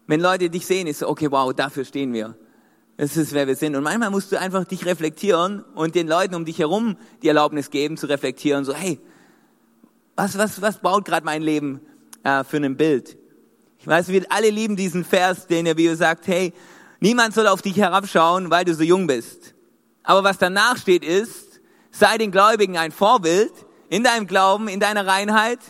[0.08, 2.36] wenn Leute dich sehen, ist so, okay, wow, dafür stehen wir.
[2.98, 3.76] Das ist, wer wir sind.
[3.76, 7.70] Und manchmal musst du einfach dich reflektieren und den Leuten um dich herum die Erlaubnis
[7.70, 9.00] geben, zu reflektieren, so, hey,
[10.16, 11.80] was, was, was baut gerade mein Leben
[12.24, 13.16] äh, für ein Bild?
[13.78, 16.52] Ich weiß, wir alle lieben diesen Vers, den der Bibel sagt, hey,
[16.98, 19.54] niemand soll auf dich herabschauen, weil du so jung bist.
[20.02, 21.60] Aber was danach steht ist,
[21.92, 23.52] sei den Gläubigen ein Vorbild,
[23.90, 25.60] in deinem Glauben, in deiner Reinheit.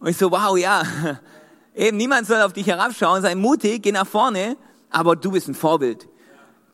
[0.00, 0.82] Und ich so, wow, ja,
[1.76, 4.56] eben niemand soll auf dich herabschauen, sei mutig, geh nach vorne,
[4.90, 6.08] aber du bist ein Vorbild.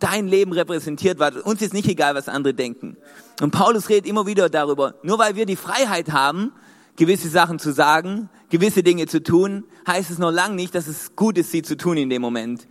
[0.00, 1.36] Dein Leben repräsentiert was.
[1.36, 2.96] Uns ist nicht egal, was andere denken.
[3.40, 4.94] Und Paulus redet immer wieder darüber.
[5.02, 6.52] Nur weil wir die Freiheit haben,
[6.96, 11.14] gewisse Sachen zu sagen, gewisse Dinge zu tun, heißt es noch lange nicht, dass es
[11.16, 12.66] gut ist, sie zu tun in dem Moment.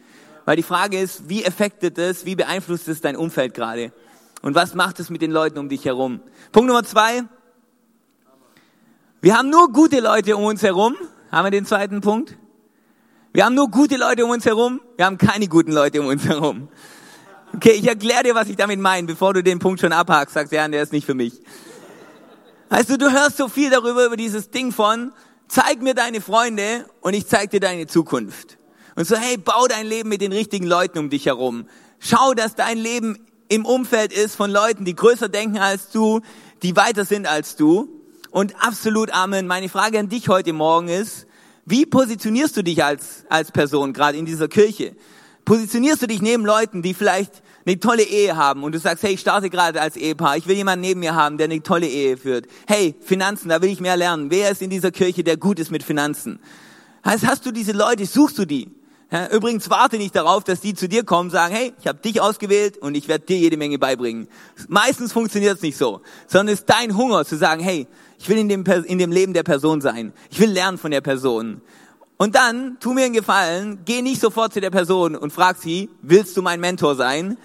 [0.45, 3.93] Weil die Frage ist, wie effektet es, wie beeinflusst es dein Umfeld gerade?
[4.41, 6.21] Und was macht es mit den Leuten um dich herum?
[6.51, 7.23] Punkt Nummer zwei,
[9.21, 10.95] wir haben nur gute Leute um uns herum.
[11.31, 12.37] Haben wir den zweiten Punkt?
[13.33, 14.81] Wir haben nur gute Leute um uns herum.
[14.95, 16.69] Wir haben keine guten Leute um uns herum.
[17.55, 20.53] Okay, ich erkläre dir, was ich damit meine, bevor du den Punkt schon abhakst, sagst,
[20.53, 21.41] ja, der ist nicht für mich.
[22.69, 25.11] Weißt du, du hörst so viel darüber, über dieses Ding von,
[25.47, 28.57] zeig mir deine Freunde und ich zeig dir deine Zukunft.
[28.95, 31.67] Und so, hey, bau dein Leben mit den richtigen Leuten um dich herum.
[31.99, 36.21] Schau, dass dein Leben im Umfeld ist von Leuten, die größer denken als du,
[36.61, 37.89] die weiter sind als du.
[38.29, 39.47] Und absolut Amen.
[39.47, 41.25] Meine Frage an dich heute Morgen ist,
[41.65, 44.95] wie positionierst du dich als, als Person gerade in dieser Kirche?
[45.45, 49.13] Positionierst du dich neben Leuten, die vielleicht eine tolle Ehe haben und du sagst, hey,
[49.13, 52.17] ich starte gerade als Ehepaar, ich will jemanden neben mir haben, der eine tolle Ehe
[52.17, 52.45] führt.
[52.67, 54.31] Hey, Finanzen, da will ich mehr lernen.
[54.31, 56.39] Wer ist in dieser Kirche, der gut ist mit Finanzen?
[57.05, 58.71] Heißt, hast du diese Leute, suchst du die?
[59.11, 62.21] Ja, übrigens warte nicht darauf, dass die zu dir kommen sagen, hey, ich habe dich
[62.21, 64.27] ausgewählt und ich werde dir jede Menge beibringen.
[64.67, 67.87] Meistens funktioniert es nicht so, sondern es ist dein Hunger zu sagen, hey,
[68.19, 70.13] ich will in dem, in dem Leben der Person sein.
[70.29, 71.61] Ich will lernen von der Person.
[72.19, 75.89] Und dann, tu mir einen Gefallen, geh nicht sofort zu der Person und frag sie,
[76.03, 77.39] willst du mein Mentor sein?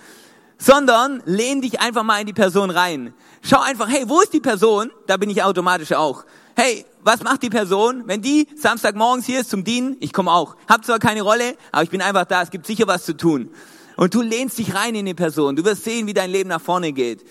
[0.58, 3.14] Sondern lehn dich einfach mal in die Person rein.
[3.42, 4.90] Schau einfach, hey, wo ist die Person?
[5.06, 6.24] Da bin ich automatisch auch
[6.56, 8.04] hey, was macht die Person?
[8.06, 10.56] Wenn die Samstagmorgens hier ist zum Dienen, ich komme auch.
[10.68, 13.50] Hab zwar keine Rolle, aber ich bin einfach da, es gibt sicher was zu tun.
[13.96, 15.56] Und du lehnst dich rein in die Person.
[15.56, 17.24] Du wirst sehen, wie dein Leben nach vorne geht.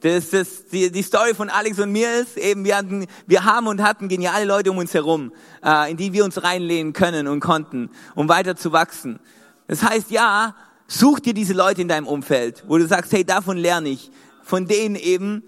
[0.00, 3.66] Das, das, die, die Story von Alex und mir ist eben, wir, hatten, wir haben
[3.66, 5.32] und hatten geniale Leute um uns herum,
[5.64, 9.18] äh, in die wir uns reinlehnen können und konnten, um weiter zu wachsen.
[9.66, 10.54] Das heißt, ja,
[10.86, 14.10] such dir diese Leute in deinem Umfeld, wo du sagst, hey, davon lerne ich.
[14.42, 15.42] Von denen eben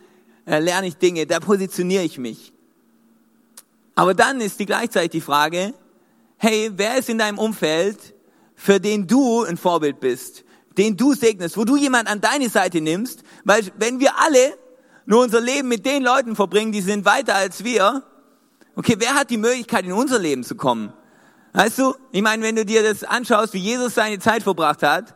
[0.47, 2.53] äh, lerne ich Dinge, da positioniere ich mich.
[3.95, 5.75] Aber dann ist die gleichzeitig die Frage,
[6.39, 8.15] hey, wer ist in deinem Umfeld,
[8.55, 10.45] für den du ein Vorbild bist,
[10.79, 14.57] den du segnest, wo du jemand an deine Seite nimmst, weil wenn wir alle
[15.07, 18.03] nur unser Leben mit den Leuten verbringen, die sind weiter als wir,
[18.77, 20.93] okay, wer hat die Möglichkeit, in unser Leben zu kommen?
[21.53, 25.15] Weißt du, ich meine, wenn du dir das anschaust, wie Jesus seine Zeit verbracht hat,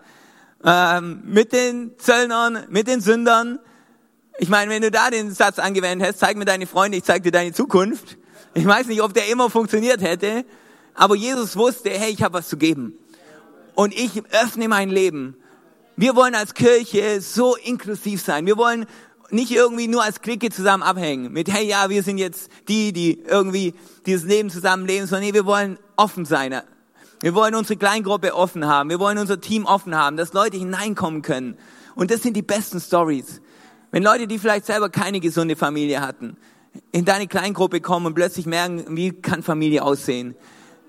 [0.65, 3.61] ähm, mit den Zöllnern, mit den Sündern,
[4.39, 7.23] ich meine, wenn du da den Satz angewendet hast, zeig mir deine Freunde, ich zeig
[7.23, 8.19] dir deine Zukunft,
[8.55, 10.45] ich weiß nicht, ob der immer funktioniert hätte,
[10.95, 12.99] aber Jesus wusste, hey, ich habe was zu geben.
[13.75, 15.37] Und ich öffne mein Leben.
[15.97, 18.47] Wir wollen als Kirche so inklusiv sein.
[18.47, 18.87] Wir wollen
[19.31, 21.33] nicht irgendwie nur als Clique zusammen abhängen.
[21.33, 25.47] Mit, hey, ja, wir sind jetzt die, die irgendwie dieses Leben zusammenleben, sondern nee, wir
[25.47, 26.61] wollen offen sein.
[27.21, 28.91] Wir wollen unsere Kleingruppe offen haben.
[28.91, 31.57] Wir wollen unser Team offen haben, dass Leute hineinkommen können.
[31.95, 33.41] Und das sind die besten Stories.
[33.93, 36.37] Wenn Leute, die vielleicht selber keine gesunde Familie hatten,
[36.91, 40.35] in deine Kleingruppe kommen und plötzlich merken, wie kann Familie aussehen.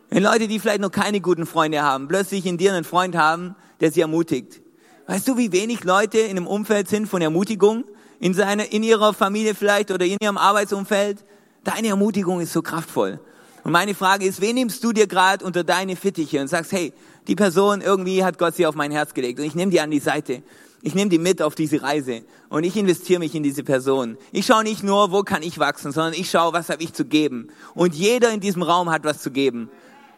[0.10, 3.56] Wenn Leute, die vielleicht noch keine guten Freunde haben, plötzlich in dir einen Freund haben,
[3.82, 4.65] der sie ermutigt.
[5.08, 7.84] Weißt du, wie wenig Leute in einem Umfeld sind von Ermutigung?
[8.20, 11.24] In, seiner, in ihrer Familie vielleicht oder in ihrem Arbeitsumfeld?
[11.64, 13.20] Deine Ermutigung ist so kraftvoll.
[13.64, 16.92] Und meine Frage ist, wen nimmst du dir gerade unter deine Fittiche und sagst, hey,
[17.28, 19.92] die Person irgendwie hat Gott sie auf mein Herz gelegt und ich nehme die an
[19.92, 20.42] die Seite.
[20.82, 24.18] Ich nehme die mit auf diese Reise und ich investiere mich in diese Person.
[24.32, 27.06] Ich schaue nicht nur, wo kann ich wachsen, sondern ich schaue, was habe ich zu
[27.06, 27.48] geben.
[27.74, 29.70] Und jeder in diesem Raum hat was zu geben.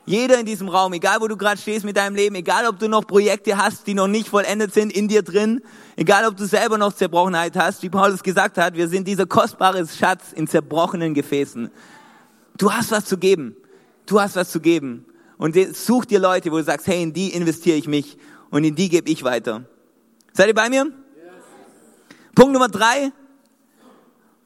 [0.07, 2.87] Jeder in diesem Raum, egal wo du gerade stehst mit deinem Leben, egal ob du
[2.87, 5.61] noch Projekte hast, die noch nicht vollendet sind in dir drin,
[5.97, 9.85] egal ob du selber noch Zerbrochenheit hast, wie Paulus gesagt hat, wir sind dieser kostbare
[9.85, 11.69] Schatz in zerbrochenen Gefäßen.
[12.57, 13.57] Du hast was zu geben.
[14.05, 15.05] Du hast was zu geben.
[15.37, 18.17] Und such dir Leute, wo du sagst, hey, in die investiere ich mich
[18.49, 19.65] und in die gebe ich weiter.
[20.31, 20.85] Seid ihr bei mir?
[20.85, 20.93] Yes.
[22.33, 23.11] Punkt Nummer drei.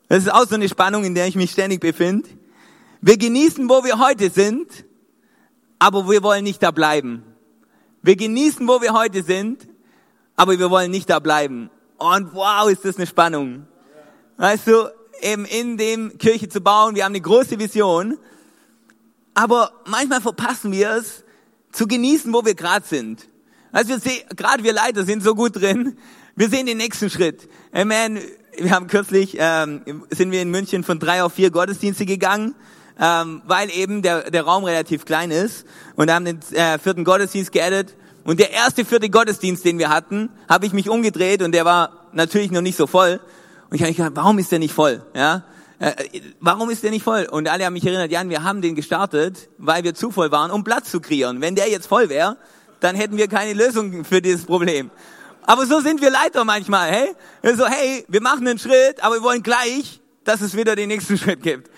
[0.09, 2.27] Das ist auch so eine Spannung, in der ich mich ständig befinde.
[2.99, 4.85] Wir genießen, wo wir heute sind,
[5.81, 7.23] aber wir wollen nicht da bleiben.
[8.03, 9.67] Wir genießen, wo wir heute sind,
[10.35, 11.71] aber wir wollen nicht da bleiben.
[11.97, 13.65] Und wow, ist das eine Spannung.
[14.37, 14.91] Weißt du,
[15.23, 18.19] eben in dem Kirche zu bauen, wir haben eine große Vision,
[19.33, 21.23] aber manchmal verpassen wir es,
[21.71, 23.27] zu genießen, wo wir gerade sind.
[23.71, 25.97] Also wir sehen, gerade wir Leiter sind so gut drin,
[26.35, 27.49] wir sehen den nächsten Schritt.
[27.71, 28.19] Amen.
[28.55, 32.53] Wir haben kürzlich, ähm, sind wir in München von drei auf vier Gottesdienste gegangen
[33.01, 37.51] ähm, weil eben der, der Raum relativ klein ist und haben den äh, vierten Gottesdienst
[37.51, 37.95] geaddet.
[38.23, 42.07] Und der erste vierte Gottesdienst, den wir hatten, habe ich mich umgedreht und der war
[42.13, 43.19] natürlich noch nicht so voll.
[43.71, 45.01] Und ich habe gedacht, warum ist der nicht voll?
[45.15, 45.43] Ja,
[45.79, 45.93] äh,
[46.39, 47.25] warum ist der nicht voll?
[47.25, 50.51] Und alle haben mich erinnert, Jan, wir haben den gestartet, weil wir zu voll waren,
[50.51, 51.41] um Platz zu kreieren.
[51.41, 52.37] Wenn der jetzt voll wäre,
[52.81, 54.91] dann hätten wir keine Lösung für dieses Problem.
[55.43, 57.55] Aber so sind wir Leiter manchmal, hey?
[57.55, 61.17] So, hey, wir machen einen Schritt, aber wir wollen gleich, dass es wieder den nächsten
[61.17, 61.71] Schritt gibt.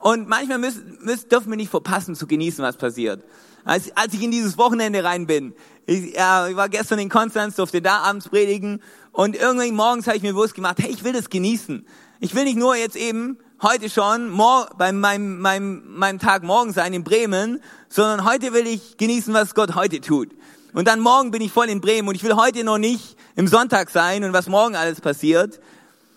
[0.00, 3.22] Und manchmal müssen, müssen, dürfen wir nicht verpassen zu genießen, was passiert.
[3.64, 5.54] Als, als ich in dieses Wochenende rein bin,
[5.86, 8.82] ich, ja, ich war gestern in Konstanz, durfte da abends predigen
[9.12, 11.86] und irgendwie morgens habe ich mir bewusst gemacht, hey, ich will das genießen.
[12.20, 14.34] Ich will nicht nur jetzt eben heute schon
[14.78, 17.60] bei meinem, meinem, meinem Tag morgen sein in Bremen,
[17.90, 20.30] sondern heute will ich genießen, was Gott heute tut.
[20.72, 23.48] Und dann morgen bin ich voll in Bremen und ich will heute noch nicht im
[23.48, 25.60] Sonntag sein und was morgen alles passiert,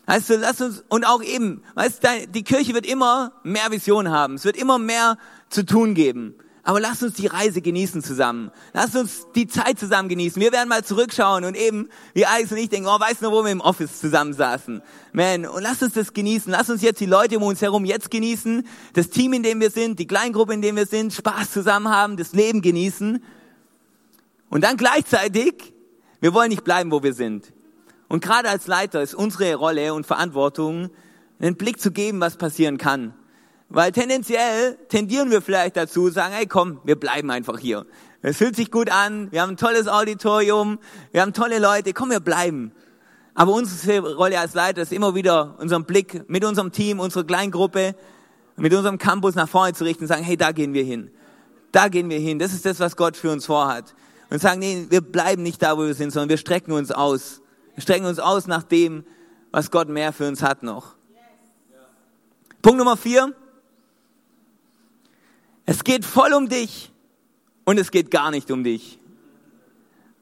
[0.06, 4.10] Weißt du, lass uns, und auch eben, weißt du, die Kirche wird immer mehr Vision
[4.10, 4.36] haben.
[4.36, 5.18] Es wird immer mehr
[5.50, 6.36] zu tun geben.
[6.66, 8.50] Aber lass uns die Reise genießen zusammen.
[8.72, 10.42] Lass uns die Zeit zusammen genießen.
[10.42, 13.44] Wir werden mal zurückschauen und eben, wie Alex und ich denken, oh, weißt du wo
[13.44, 14.82] wir im Office zusammen saßen?
[15.12, 16.50] Man, und lass uns das genießen.
[16.52, 18.66] Lass uns jetzt die Leute um uns herum jetzt genießen.
[18.94, 22.16] Das Team, in dem wir sind, die Kleingruppe, in dem wir sind, Spaß zusammen haben,
[22.16, 23.22] das Leben genießen.
[24.50, 25.74] Und dann gleichzeitig,
[26.22, 27.52] wir wollen nicht bleiben, wo wir sind.
[28.14, 30.92] Und gerade als Leiter ist unsere Rolle und Verantwortung,
[31.40, 33.16] einen Blick zu geben, was passieren kann.
[33.70, 37.88] Weil tendenziell tendieren wir vielleicht dazu, sagen, hey komm, wir bleiben einfach hier.
[38.22, 40.78] Es fühlt sich gut an, wir haben ein tolles Auditorium,
[41.12, 42.72] wir haben tolle Leute, komm, wir bleiben.
[43.34, 47.96] Aber unsere Rolle als Leiter ist immer wieder unseren Blick mit unserem Team, unserer Kleingruppe,
[48.58, 51.10] mit unserem Campus nach vorne zu richten und sagen, hey, da gehen wir hin.
[51.72, 52.38] Da gehen wir hin.
[52.38, 53.96] Das ist das, was Gott für uns vorhat.
[54.30, 57.40] Und sagen, nee, wir bleiben nicht da, wo wir sind, sondern wir strecken uns aus.
[57.76, 59.06] Wir strecken uns aus nach dem,
[59.52, 60.96] was Gott mehr für uns hat noch.
[62.62, 63.36] Punkt Nummer vier.
[65.66, 66.92] Es geht voll um dich
[67.66, 69.00] und es geht gar nicht um dich.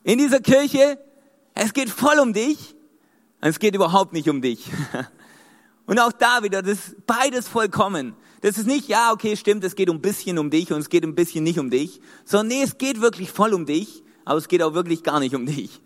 [0.04, 1.00] In dieser Kirche,
[1.54, 2.76] es geht voll um dich
[3.42, 4.70] und es geht überhaupt nicht um dich.
[5.88, 8.16] Und auch da wieder, das ist beides vollkommen.
[8.42, 11.04] Das ist nicht, ja, okay, stimmt, es geht ein bisschen um dich und es geht
[11.04, 14.48] ein bisschen nicht um dich, sondern nee, es geht wirklich voll um dich, aber es
[14.48, 15.82] geht auch wirklich gar nicht um dich.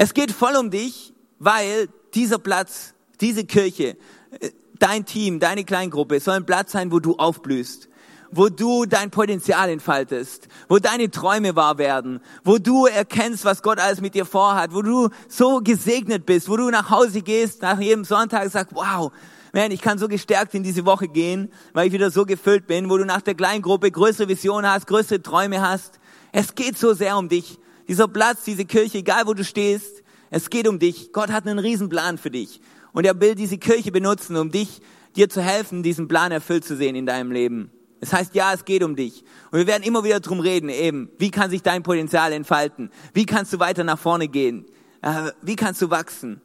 [0.00, 3.96] Es geht voll um dich, weil dieser Platz, diese Kirche,
[4.38, 7.88] äh, dein Team, deine Kleingruppe soll ein Platz sein, wo du aufblühst,
[8.30, 13.80] wo du dein Potenzial entfaltest, wo deine Träume wahr werden, wo du erkennst, was Gott
[13.80, 17.80] alles mit dir vorhat, wo du so gesegnet bist, wo du nach Hause gehst, nach
[17.80, 19.10] jedem Sonntag sagst, wow,
[19.52, 22.88] man, ich kann so gestärkt in diese Woche gehen, weil ich wieder so gefüllt bin,
[22.88, 25.98] wo du nach der Kleingruppe größere Visionen hast, größere Träume hast.
[26.30, 27.58] Es geht so sehr um dich.
[27.88, 31.12] Dieser Platz, diese Kirche, egal wo du stehst, es geht um dich.
[31.12, 32.60] Gott hat einen Riesenplan für dich.
[32.92, 34.80] Und er will diese Kirche benutzen, um dich,
[35.16, 37.70] dir zu helfen, diesen Plan erfüllt zu sehen in deinem Leben.
[38.00, 39.24] Das heißt, ja, es geht um dich.
[39.50, 42.90] Und wir werden immer wieder drum reden, eben, wie kann sich dein Potenzial entfalten?
[43.12, 44.66] Wie kannst du weiter nach vorne gehen?
[45.02, 46.40] Äh, wie kannst du wachsen?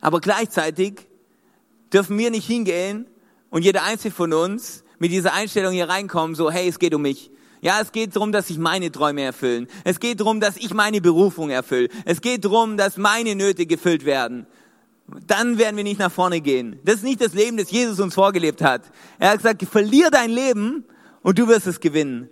[0.00, 1.06] Aber gleichzeitig
[1.92, 3.06] dürfen wir nicht hingehen
[3.50, 7.02] und jeder einzelne von uns mit dieser Einstellung hier reinkommen, so, hey, es geht um
[7.02, 7.30] mich.
[7.60, 9.66] Ja, es geht darum, dass sich meine Träume erfüllen.
[9.84, 11.88] Es geht darum, dass ich meine Berufung erfülle.
[12.04, 14.46] Es geht darum, dass meine Nöte gefüllt werden.
[15.26, 16.78] dann werden wir nicht nach vorne gehen.
[16.84, 18.82] Das ist nicht das Leben, das Jesus uns vorgelebt hat.
[19.18, 20.84] Er hat gesagt, verlier dein Leben
[21.22, 22.28] und du wirst es gewinnen.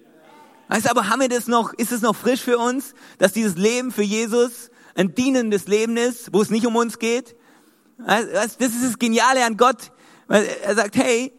[0.68, 3.56] Weißt du, aber haben wir das noch, ist es noch frisch für uns, dass dieses
[3.56, 7.36] Leben für Jesus ein dienendes Leben ist, wo es nicht um uns geht?
[7.98, 9.92] Das ist das Geniale an Gott.
[10.28, 11.32] Er sagt, hey,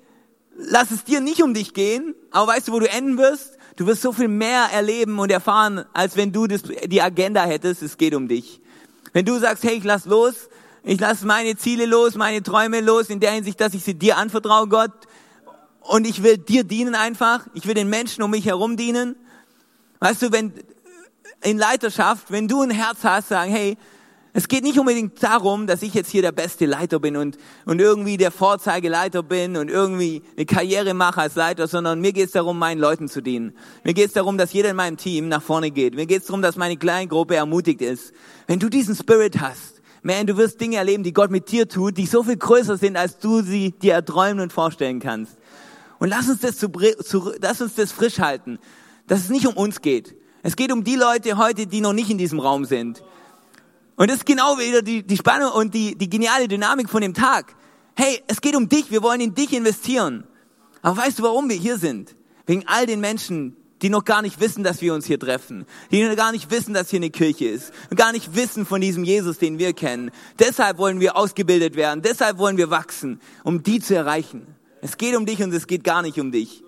[0.55, 3.56] lass es dir nicht um dich gehen, aber weißt du, wo du enden wirst?
[3.77, 7.83] Du wirst so viel mehr erleben und erfahren, als wenn du das, die Agenda hättest,
[7.83, 8.59] es geht um dich.
[9.13, 10.49] Wenn du sagst, hey, ich lass los,
[10.83, 14.17] ich lass meine Ziele los, meine Träume los, in der Hinsicht, dass ich sie dir
[14.17, 14.91] anvertraue, Gott,
[15.81, 19.15] und ich will dir dienen einfach, ich will den Menschen um mich herum dienen.
[19.99, 20.53] Weißt du, wenn
[21.43, 23.77] in Leiterschaft, wenn du ein Herz hast, sagen, hey,
[24.37, 27.81] es geht nicht unbedingt darum, dass ich jetzt hier der beste Leiter bin und, und
[27.81, 32.33] irgendwie der Vorzeigeleiter bin und irgendwie eine Karriere mache als Leiter, sondern mir geht es
[32.33, 33.57] darum, meinen Leuten zu dienen.
[33.83, 35.95] Mir geht es darum, dass jeder in meinem Team nach vorne geht.
[35.95, 38.13] Mir geht es darum, dass meine Kleingruppe ermutigt ist.
[38.45, 41.97] Wenn du diesen Spirit hast, man, du wirst Dinge erleben, die Gott mit dir tut,
[41.97, 45.35] die so viel größer sind, als du sie dir erträumen und vorstellen kannst.
[45.97, 48.59] Und lass uns das, zu, zu, lass uns das frisch halten,
[49.07, 50.15] dass es nicht um uns geht.
[50.43, 53.01] Es geht um die Leute heute, die noch nicht in diesem Raum sind.
[53.97, 57.15] Und das ist genau wieder die, die Spannung und die, die geniale Dynamik von dem
[57.15, 57.55] Tag.
[57.95, 60.23] Hey, es geht um dich, wir wollen in dich investieren.
[60.83, 62.15] Aber weißt du, warum wir hier sind?
[62.45, 66.03] Wegen all den Menschen, die noch gar nicht wissen, dass wir uns hier treffen, die
[66.03, 69.03] noch gar nicht wissen, dass hier eine Kirche ist und gar nicht wissen von diesem
[69.03, 70.11] Jesus, den wir kennen.
[70.37, 74.45] Deshalb wollen wir ausgebildet werden, deshalb wollen wir wachsen, um die zu erreichen.
[74.81, 76.63] Es geht um dich und es geht gar nicht um dich.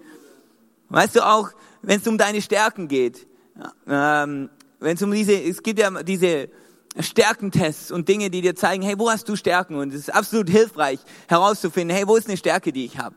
[0.90, 1.52] Weißt du auch,
[1.84, 3.28] wenn es um deine Stärken geht,
[3.88, 6.50] ähm, wenn es um diese, es gibt ja diese
[6.98, 9.76] Stärkentests und Dinge, die dir zeigen, hey, wo hast du Stärken?
[9.76, 13.16] Und es ist absolut hilfreich herauszufinden, hey, wo ist eine Stärke, die ich habe?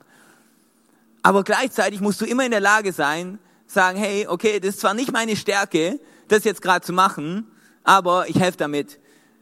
[1.22, 4.94] Aber gleichzeitig musst du immer in der Lage sein, sagen, hey, okay, das ist zwar
[4.94, 7.50] nicht meine Stärke, das jetzt gerade zu machen,
[7.84, 8.98] aber ich helfe damit.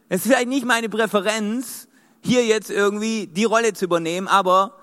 [0.09, 1.87] Es ist vielleicht nicht meine Präferenz,
[2.23, 4.77] hier jetzt irgendwie die Rolle zu übernehmen, aber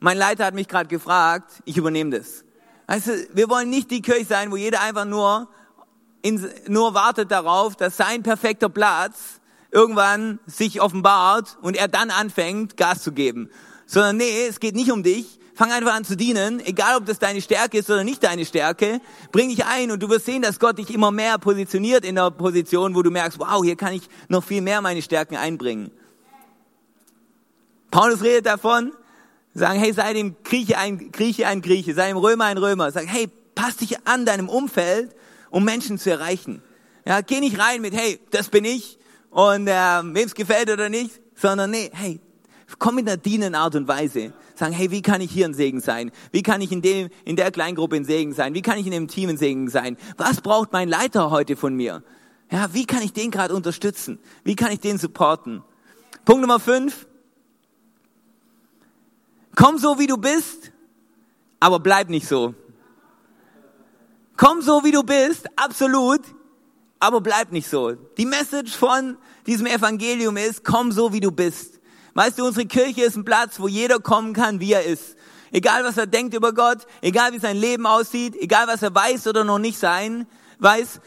[0.00, 2.44] mein Leiter hat mich gerade gefragt, ich übernehme das.
[2.86, 5.48] Also, wir wollen nicht die Kirche sein, wo jeder einfach nur
[6.22, 12.76] in, nur wartet darauf, dass sein perfekter Platz irgendwann sich offenbart und er dann anfängt,
[12.76, 13.50] Gas zu geben.
[13.86, 15.38] Sondern nee, es geht nicht um dich.
[15.54, 19.00] Fang einfach an zu dienen, egal ob das deine Stärke ist oder nicht deine Stärke.
[19.30, 22.30] Bring dich ein und du wirst sehen, dass Gott dich immer mehr positioniert in der
[22.30, 25.90] Position, wo du merkst, wow, hier kann ich noch viel mehr meine Stärken einbringen.
[27.90, 28.92] Paulus redet davon,
[29.52, 32.90] sagen, hey, sei dem Grieche ein Grieche ein Grieche, sei dem Römer ein Römer.
[32.92, 35.14] Sag, hey, pass dich an deinem Umfeld
[35.50, 36.62] um Menschen zu erreichen.
[37.06, 38.98] Ja, geh nicht rein mit, hey, das bin ich
[39.30, 42.20] und äh, wem es gefällt oder nicht, sondern nee, hey,
[42.78, 44.32] komm mit einer dienenden Art und Weise.
[44.54, 46.10] Sagen, hey, wie kann ich hier ein Segen sein?
[46.32, 48.54] Wie kann ich in, dem, in der Kleingruppe ein Segen sein?
[48.54, 49.96] Wie kann ich in dem Team ein Segen sein?
[50.18, 52.02] Was braucht mein Leiter heute von mir?
[52.50, 54.18] Ja, wie kann ich den gerade unterstützen?
[54.44, 55.62] Wie kann ich den supporten?
[56.24, 57.06] Punkt Nummer fünf.
[59.56, 60.72] Komm so, wie du bist,
[61.58, 62.54] aber bleib nicht so.
[64.40, 66.22] Komm so, wie du bist, absolut,
[66.98, 67.92] aber bleib nicht so.
[67.92, 71.78] Die Message von diesem Evangelium ist, komm so, wie du bist.
[72.14, 75.14] Weißt du, unsere Kirche ist ein Platz, wo jeder kommen kann, wie er ist.
[75.52, 79.26] Egal, was er denkt über Gott, egal, wie sein Leben aussieht, egal, was er weiß
[79.26, 80.26] oder noch nicht sein,
[80.58, 81.02] weiß.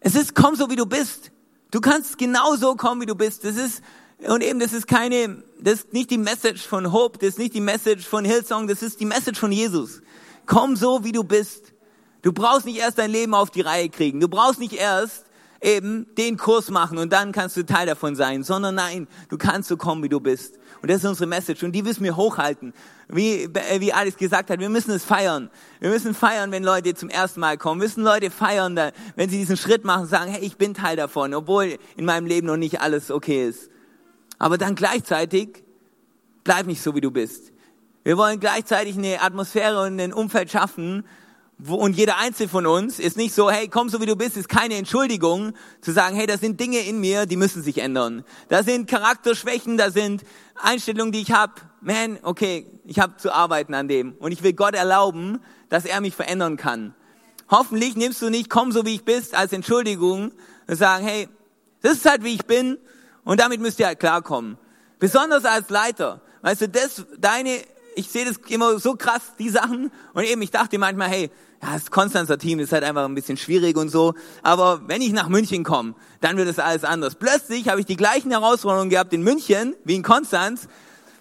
[0.00, 1.30] Es ist, komm so, wie du bist.
[1.70, 3.44] Du kannst genau so kommen, wie du bist.
[3.44, 3.82] Das ist,
[4.18, 7.54] und eben, das ist keine, das ist nicht die Message von Hope, das ist nicht
[7.54, 10.02] die Message von Hillsong, das ist die Message von Jesus.
[10.44, 11.73] Komm so, wie du bist.
[12.24, 14.18] Du brauchst nicht erst dein Leben auf die Reihe kriegen.
[14.18, 15.26] Du brauchst nicht erst
[15.60, 19.68] eben den Kurs machen und dann kannst du Teil davon sein, sondern nein, du kannst
[19.68, 20.58] so kommen, wie du bist.
[20.80, 22.72] Und das ist unsere Message und die müssen wir hochhalten.
[23.08, 25.50] Wie, wie Alex gesagt hat, wir müssen es feiern.
[25.80, 27.78] Wir müssen feiern, wenn Leute zum ersten Mal kommen.
[27.78, 28.74] Wir müssen Leute feiern,
[29.16, 32.46] wenn sie diesen Schritt machen, sagen, hey, ich bin Teil davon, obwohl in meinem Leben
[32.46, 33.68] noch nicht alles okay ist.
[34.38, 35.62] Aber dann gleichzeitig,
[36.42, 37.52] bleib nicht so, wie du bist.
[38.02, 41.04] Wir wollen gleichzeitig eine Atmosphäre und ein Umfeld schaffen,
[41.66, 44.48] und jeder Einzelne von uns ist nicht so, hey, komm so wie du bist, ist
[44.48, 48.24] keine Entschuldigung zu sagen, hey, das sind Dinge in mir, die müssen sich ändern.
[48.48, 50.24] Da sind Charakterschwächen, da sind
[50.56, 51.54] Einstellungen, die ich habe.
[51.80, 54.12] Man, okay, ich habe zu arbeiten an dem.
[54.18, 56.94] Und ich will Gott erlauben, dass er mich verändern kann.
[57.50, 60.32] Hoffentlich nimmst du nicht, komm so wie ich bist, als Entschuldigung
[60.66, 61.28] und sagen, hey,
[61.82, 62.78] das ist halt wie ich bin
[63.24, 64.58] und damit müsst ihr halt klarkommen.
[64.98, 66.22] Besonders als Leiter.
[66.42, 67.60] Weißt du, das, deine
[67.96, 69.90] ich sehe das immer so krass, die Sachen.
[70.12, 71.30] Und eben, ich dachte manchmal, hey,
[71.64, 74.14] ja, das Konstanzer Team ist halt einfach ein bisschen schwierig und so.
[74.42, 77.14] Aber wenn ich nach München komme, dann wird es alles anders.
[77.14, 80.68] Plötzlich habe ich die gleichen Herausforderungen gehabt in München wie in Konstanz.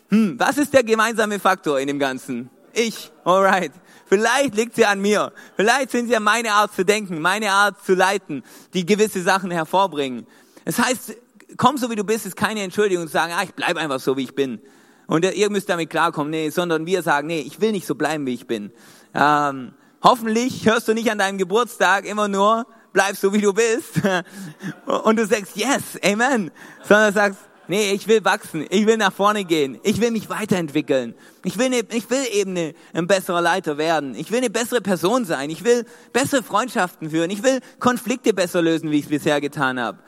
[0.09, 2.49] Hm, was ist der gemeinsame Faktor in dem Ganzen?
[2.73, 3.71] Ich, alright.
[4.05, 5.31] Vielleicht liegt sie an mir.
[5.55, 9.49] Vielleicht sind sie an meine Art zu denken, meine Art zu leiten, die gewisse Sachen
[9.49, 10.27] hervorbringen.
[10.65, 11.15] Es heißt,
[11.55, 14.17] komm so wie du bist, ist keine Entschuldigung zu sagen, ah, ich bleib einfach so
[14.17, 14.59] wie ich bin.
[15.07, 18.25] Und ihr müsst damit klarkommen, nee, sondern wir sagen, nee, ich will nicht so bleiben,
[18.25, 18.71] wie ich bin.
[19.13, 19.73] Ähm,
[20.03, 24.01] hoffentlich hörst du nicht an deinem Geburtstag immer nur, bleib so wie du bist.
[24.85, 26.51] Und du sagst, yes, amen.
[26.83, 31.15] Sondern sagst, nee, ich will wachsen, ich will nach vorne gehen, ich will mich weiterentwickeln.
[31.43, 34.15] Ich will, ne, ich will eben ne, ein besserer Leiter werden.
[34.15, 35.49] Ich will eine bessere Person sein.
[35.49, 37.31] Ich will bessere Freundschaften führen.
[37.31, 39.99] Ich will Konflikte besser lösen, wie ich es bisher getan habe.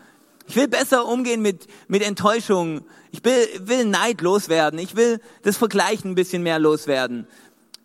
[0.47, 2.81] Ich will besser umgehen mit, mit Enttäuschung.
[3.11, 4.77] Ich will, will Neid loswerden.
[4.79, 7.27] Ich will das Vergleichen ein bisschen mehr loswerden.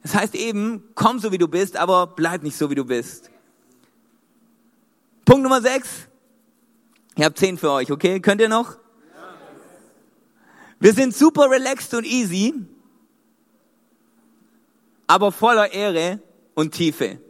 [0.03, 3.30] Das heißt eben, komm so wie du bist, aber bleib nicht so wie du bist.
[5.24, 5.88] Punkt Nummer sechs.
[7.16, 8.20] Ich habe zehn für euch, okay?
[8.20, 8.78] Könnt ihr noch?
[10.78, 12.55] Wir sind super relaxed und easy,
[15.07, 16.20] aber voller Ehre
[16.55, 17.20] und Tiefe.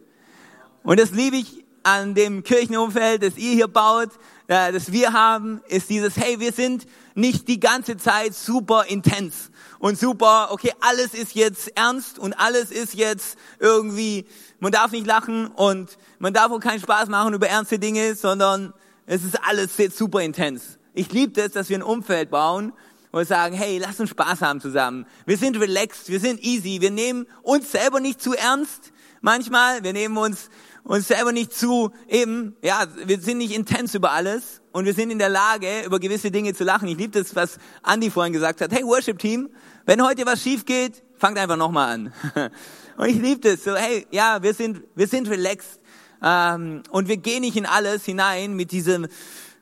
[0.84, 4.10] Und das liebe ich an dem Kirchenumfeld, das ihr hier baut,
[4.46, 9.50] äh, das wir haben, ist dieses, hey, wir sind nicht die ganze Zeit super intens
[9.80, 14.26] und super, okay, alles ist jetzt ernst und alles ist jetzt irgendwie,
[14.60, 18.72] man darf nicht lachen und man darf auch keinen Spaß machen über ernste Dinge, sondern
[19.06, 20.78] es ist alles jetzt super intens.
[20.92, 22.72] Ich liebe das, dass wir ein Umfeld bauen,
[23.10, 25.04] wir sagen, hey, lass uns Spaß haben zusammen.
[25.26, 29.92] Wir sind relaxed, wir sind easy, wir nehmen uns selber nicht zu ernst manchmal, wir
[29.92, 30.50] nehmen uns
[30.84, 35.10] uns selber nicht zu eben, ja, wir sind nicht intens über alles und wir sind
[35.10, 36.88] in der Lage, über gewisse Dinge zu lachen.
[36.88, 38.72] Ich liebe das, was Andy vorhin gesagt hat.
[38.72, 39.50] Hey, Worship Team,
[39.84, 42.12] wenn heute was schief geht, fangt einfach nochmal an.
[42.96, 43.64] Und ich liebe das.
[43.64, 45.80] So, hey, ja, wir sind, wir sind relaxed.
[46.22, 49.06] Ähm, und wir gehen nicht in alles hinein mit diesem,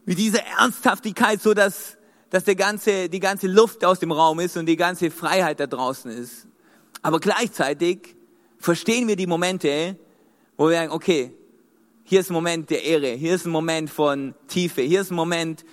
[0.04, 1.96] mit dieser Ernsthaftigkeit, so dass,
[2.30, 5.68] dass der ganze, die ganze Luft aus dem Raum ist und die ganze Freiheit da
[5.68, 6.48] draußen ist.
[7.00, 8.16] Aber gleichzeitig
[8.58, 9.96] verstehen wir die Momente,
[10.56, 11.32] wo wir sagen, okay,
[12.08, 15.14] hier ist ein Moment der Ehre, hier ist ein Moment von Tiefe, hier ist ein
[15.14, 15.66] Moment,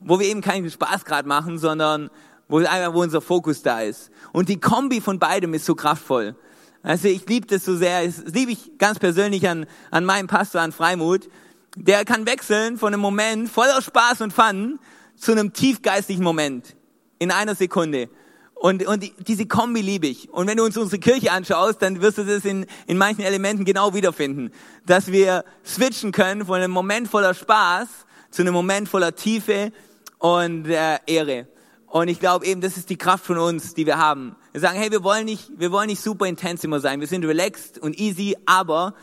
[0.00, 2.08] wo wir eben keinen Spaß gerade machen, sondern
[2.48, 4.10] wo einfach, wo unser Fokus da ist.
[4.32, 6.34] Und die Kombi von beidem ist so kraftvoll.
[6.82, 10.62] Also ich liebe das so sehr, das liebe ich ganz persönlich an, an meinem Pastor,
[10.62, 11.28] an Freimut.
[11.76, 14.78] Der kann wechseln von einem Moment voller Spaß und Fun
[15.16, 16.74] zu einem tiefgeistlichen Moment
[17.18, 18.08] in einer Sekunde.
[18.62, 20.30] Und, und die, diese Kombi liebe ich.
[20.30, 23.64] Und wenn du uns unsere Kirche anschaust, dann wirst du das in, in manchen Elementen
[23.64, 24.52] genau wiederfinden.
[24.86, 27.88] Dass wir switchen können von einem Moment voller Spaß
[28.30, 29.72] zu einem Moment voller Tiefe
[30.18, 31.48] und äh, Ehre.
[31.88, 34.36] Und ich glaube eben, das ist die Kraft von uns, die wir haben.
[34.52, 37.00] Wir sagen, hey, wir wollen nicht, wir wollen nicht super intens immer sein.
[37.00, 38.94] Wir sind relaxed und easy, aber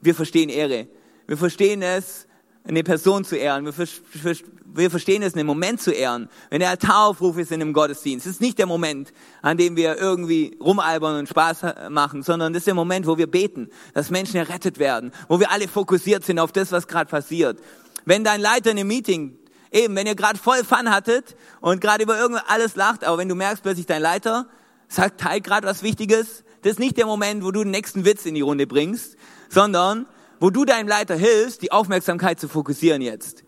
[0.00, 0.86] wir verstehen Ehre.
[1.26, 2.27] Wir verstehen es,
[2.68, 3.64] eine Person zu ehren.
[3.64, 4.36] Wir,
[4.74, 6.28] wir verstehen es, einen Moment zu ehren.
[6.50, 9.12] Wenn der Altaraufruf ist in einem Gottesdienst, ist nicht der Moment,
[9.42, 13.26] an dem wir irgendwie rumalbern und Spaß machen, sondern das ist der Moment, wo wir
[13.26, 17.58] beten, dass Menschen errettet werden, wo wir alle fokussiert sind auf das, was gerade passiert.
[18.04, 19.38] Wenn dein Leiter in einem Meeting
[19.70, 23.28] Eben, wenn ihr gerade voll Fun hattet und gerade über irgendwas alles lacht, aber wenn
[23.28, 24.46] du merkst plötzlich dein Leiter
[24.88, 28.24] sagt, teilt gerade was Wichtiges, das ist nicht der Moment, wo du den nächsten Witz
[28.24, 29.16] in die Runde bringst,
[29.50, 30.06] sondern
[30.40, 33.44] wo du deinem Leiter hilfst, die Aufmerksamkeit zu fokussieren jetzt.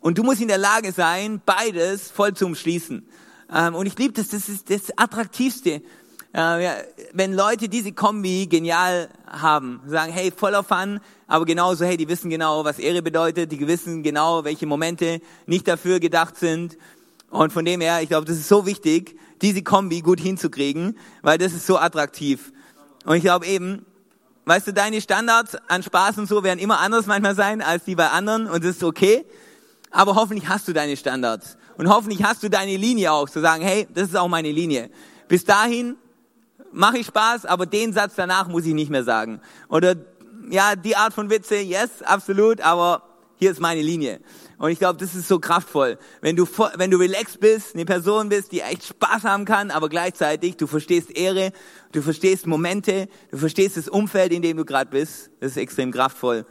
[0.00, 3.06] Und du musst in der Lage sein, beides voll zu umschließen.
[3.52, 5.82] Ähm, und ich liebe das, das ist das Attraktivste
[6.36, 6.84] äh,
[7.14, 12.28] wenn Leute diese Kombi genial haben, sagen, hey, voller Fun, aber genauso, hey, die wissen
[12.28, 16.76] genau, was Ehre bedeutet, die wissen genau, welche Momente nicht dafür gedacht sind.
[17.30, 21.38] Und von dem her, ich glaube, das ist so wichtig, diese Kombi gut hinzukriegen, weil
[21.38, 22.52] das ist so attraktiv.
[23.06, 23.86] Und ich glaube eben,
[24.46, 27.94] weißt du, deine Standards an Spaß und so werden immer anders manchmal sein als die
[27.94, 29.26] bei anderen und das ist okay.
[29.90, 31.58] Aber hoffentlich hast du deine Standards.
[31.76, 34.88] Und hoffentlich hast du deine Linie auch, zu sagen, hey, das ist auch meine Linie.
[35.28, 35.96] Bis dahin
[36.72, 39.40] mache ich Spaß, aber den Satz danach muss ich nicht mehr sagen.
[39.68, 39.96] Oder
[40.48, 43.02] ja, die Art von Witze, yes, absolut, aber
[43.36, 44.20] hier ist meine Linie.
[44.58, 45.98] Und ich glaube, das ist so kraftvoll.
[46.20, 46.46] Wenn du,
[46.76, 50.66] wenn du relaxed bist, eine Person bist, die echt Spaß haben kann, aber gleichzeitig du
[50.66, 51.52] verstehst Ehre,
[51.92, 55.92] du verstehst Momente, du verstehst das Umfeld, in dem du gerade bist, das ist extrem
[55.92, 56.46] kraftvoll.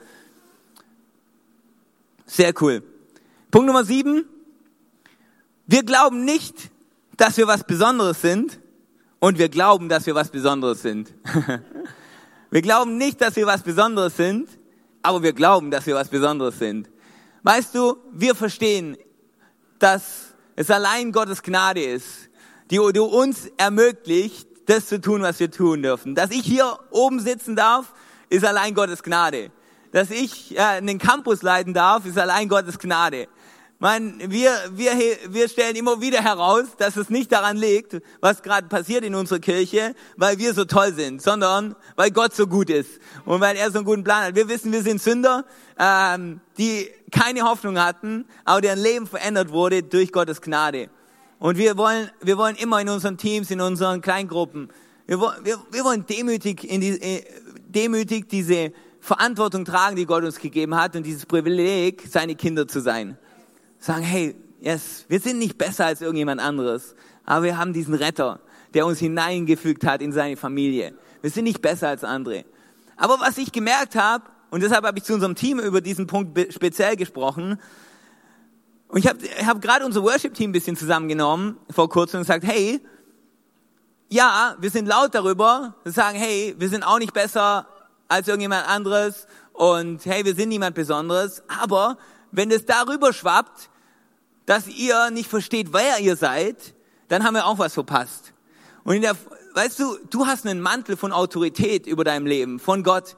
[2.26, 2.84] Sehr cool.
[3.50, 4.26] Punkt Nummer sieben.
[5.66, 6.70] Wir glauben nicht,
[7.18, 8.60] dass wir was Besonderes sind,
[9.26, 11.12] und wir glauben, dass wir was Besonderes sind.
[12.52, 14.48] wir glauben nicht, dass wir was Besonderes sind,
[15.02, 16.90] aber wir glauben, dass wir was Besonderes sind.
[17.46, 18.98] Weißt du, wir verstehen,
[19.78, 22.32] dass es allein Gottes Gnade ist,
[22.72, 26.16] die, die uns ermöglicht, das zu tun, was wir tun dürfen.
[26.16, 27.94] Dass ich hier oben sitzen darf,
[28.30, 29.52] ist allein Gottes Gnade.
[29.92, 33.28] Dass ich äh, einen Campus leiten darf, ist allein Gottes Gnade.
[33.86, 34.94] Man, wir, wir,
[35.30, 39.38] wir stellen immer wieder heraus, dass es nicht daran liegt, was gerade passiert in unserer
[39.38, 43.70] Kirche, weil wir so toll sind, sondern weil Gott so gut ist und weil er
[43.70, 44.36] so einen guten Plan hat.
[44.36, 45.46] Wir wissen, wir sind Sünder,
[45.78, 50.90] ähm, die keine Hoffnung hatten, aber deren Leben verändert wurde durch Gottes Gnade.
[51.38, 54.70] Und wir wollen, wir wollen immer in unseren Teams, in unseren Kleingruppen,
[55.06, 57.24] wir, wir, wir wollen demütig, in die, äh,
[57.68, 62.82] demütig diese Verantwortung tragen, die Gott uns gegeben hat und dieses Privileg, seine Kinder zu
[62.82, 63.20] sein
[63.86, 68.40] sagen, hey, yes, wir sind nicht besser als irgendjemand anderes, aber wir haben diesen Retter,
[68.74, 70.96] der uns hineingefügt hat in seine Familie.
[71.22, 72.46] Wir sind nicht besser als andere.
[72.98, 76.54] Aber was ich gemerkt habe, und deshalb habe ich zu unserem Team über diesen Punkt
[76.54, 77.60] speziell gesprochen,
[78.88, 82.82] und ich habe hab gerade unser Worship-Team ein bisschen zusammengenommen vor kurzem und gesagt, hey,
[84.10, 87.68] ja, wir sind laut darüber, wir sagen, hey, wir sind auch nicht besser
[88.08, 91.98] als irgendjemand anderes und hey, wir sind niemand Besonderes, aber
[92.32, 93.70] wenn es darüber schwappt,
[94.46, 96.76] dass ihr nicht versteht, wer ihr seid,
[97.08, 98.34] dann haben wir auch was verpasst.
[98.84, 99.16] Und in der,
[99.54, 103.18] weißt du, du hast einen Mantel von Autorität über deinem Leben, von Gott.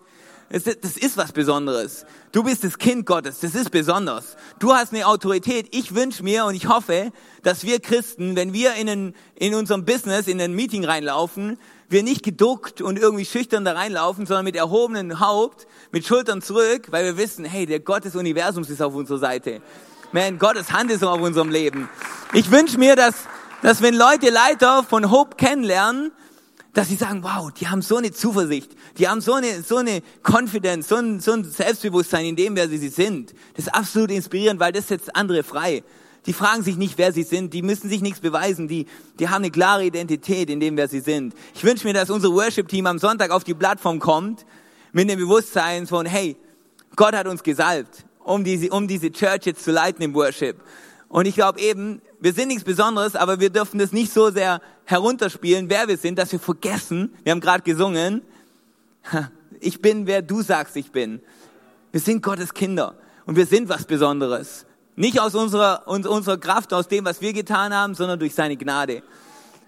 [0.49, 2.05] Das, das ist was Besonderes.
[2.31, 4.37] Du bist das Kind Gottes, das ist besonders.
[4.59, 5.67] Du hast eine Autorität.
[5.71, 7.11] Ich wünsche mir und ich hoffe,
[7.43, 11.57] dass wir Christen, wenn wir in, ein, in unserem Business, in ein Meeting reinlaufen,
[11.89, 16.87] wir nicht geduckt und irgendwie schüchtern da reinlaufen, sondern mit erhobenem Haupt, mit Schultern zurück,
[16.91, 19.61] weil wir wissen, hey, der Gott des Universums ist auf unserer Seite.
[20.13, 21.89] Man, Gottes Hand ist auf unserem Leben.
[22.33, 23.15] Ich wünsche mir, dass,
[23.61, 26.11] dass wenn Leute Leiter von Hope kennenlernen,
[26.73, 30.01] dass sie sagen, wow, die haben so eine Zuversicht, die haben so eine, so eine
[30.23, 33.33] Confidence, so ein, so ein Selbstbewusstsein in dem, wer sie sind.
[33.55, 35.83] Das ist absolut inspirierend, weil das setzt andere frei.
[36.25, 38.85] Die fragen sich nicht, wer sie sind, die müssen sich nichts beweisen, die,
[39.19, 41.33] die haben eine klare Identität in dem, wer sie sind.
[41.53, 44.45] Ich wünsche mir, dass unser Worship-Team am Sonntag auf die Plattform kommt
[44.93, 46.37] mit dem Bewusstsein von, hey,
[46.95, 50.57] Gott hat uns gesalbt um diese, um diese Church jetzt zu leiten im Worship.
[51.09, 54.61] Und ich glaube eben, wir sind nichts Besonderes, aber wir dürfen das nicht so sehr
[54.85, 58.21] herunterspielen, wer wir sind, dass wir vergessen, wir haben gerade gesungen,
[59.59, 61.21] ich bin, wer du sagst, ich bin.
[61.91, 64.65] Wir sind Gottes Kinder und wir sind was Besonderes.
[64.95, 69.03] Nicht aus unserer, unserer Kraft, aus dem, was wir getan haben, sondern durch seine Gnade.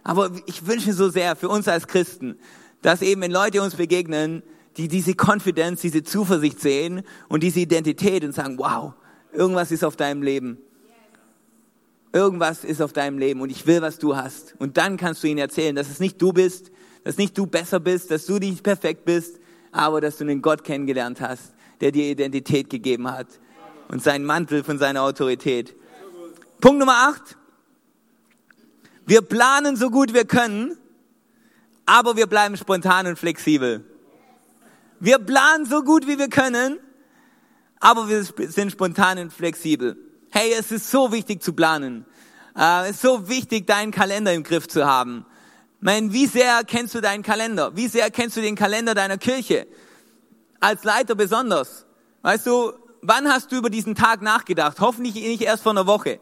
[0.03, 2.38] Aber ich wünsche so sehr für uns als Christen,
[2.82, 4.43] dass eben, wenn Leute uns begegnen,
[4.80, 8.93] die diese Confidence, diese Zuversicht sehen und diese Identität und sagen, wow,
[9.34, 10.57] irgendwas ist auf deinem Leben.
[12.13, 14.55] Irgendwas ist auf deinem Leben und ich will, was du hast.
[14.57, 16.71] Und dann kannst du ihnen erzählen, dass es nicht du bist,
[17.03, 19.41] dass nicht du besser bist, dass du nicht perfekt bist,
[19.73, 23.27] aber dass du einen Gott kennengelernt hast, der dir Identität gegeben hat
[23.89, 25.75] und seinen Mantel von seiner Autorität.
[26.61, 27.38] Punkt Nummer acht.
[29.05, 30.77] Wir planen so gut wir können,
[31.86, 33.84] aber wir bleiben spontan und flexibel.
[35.02, 36.78] Wir planen so gut wie wir können,
[37.80, 39.97] aber wir sind spontan und flexibel.
[40.30, 42.06] Hey, es ist so wichtig zu planen.
[42.56, 45.26] Äh, es ist so wichtig, deinen Kalender im Griff zu haben.
[45.80, 47.78] Mein, wie sehr kennst du deinen Kalender?
[47.78, 49.68] Wie sehr kennst du den Kalender deiner Kirche?
[50.60, 51.86] Als Leiter besonders.
[52.22, 54.82] Weißt du, wann hast du über diesen Tag nachgedacht?
[54.82, 56.20] Hoffentlich nicht erst vor einer Woche.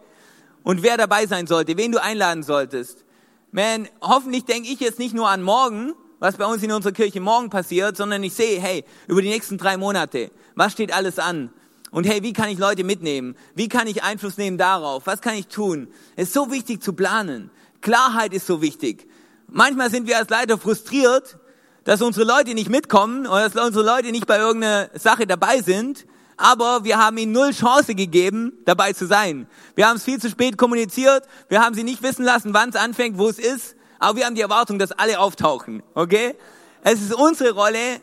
[0.61, 3.05] Und wer dabei sein sollte, wen du einladen solltest.
[3.51, 7.19] Man, hoffentlich denke ich jetzt nicht nur an morgen, was bei uns in unserer Kirche
[7.19, 11.51] morgen passiert, sondern ich sehe, hey, über die nächsten drei Monate, was steht alles an?
[11.91, 13.35] Und hey, wie kann ich Leute mitnehmen?
[13.55, 15.05] Wie kann ich Einfluss nehmen darauf?
[15.05, 15.87] Was kann ich tun?
[16.15, 17.49] Es ist so wichtig zu planen.
[17.81, 19.07] Klarheit ist so wichtig.
[19.47, 21.37] Manchmal sind wir als Leiter frustriert,
[21.85, 26.05] dass unsere Leute nicht mitkommen oder dass unsere Leute nicht bei irgendeiner Sache dabei sind,
[26.35, 29.47] aber wir haben ihnen null Chance gegeben, dabei zu sein.
[29.75, 32.75] Wir haben es viel zu spät kommuniziert, wir haben sie nicht wissen lassen, wann es
[32.75, 36.35] anfängt, wo es ist aber wir haben die Erwartung, dass alle auftauchen, okay?
[36.83, 38.01] Es ist unsere Rolle,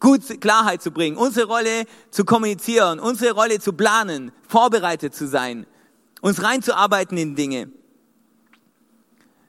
[0.00, 5.66] gut Klarheit zu bringen, unsere Rolle zu kommunizieren, unsere Rolle zu planen, vorbereitet zu sein,
[6.20, 7.70] uns reinzuarbeiten in Dinge.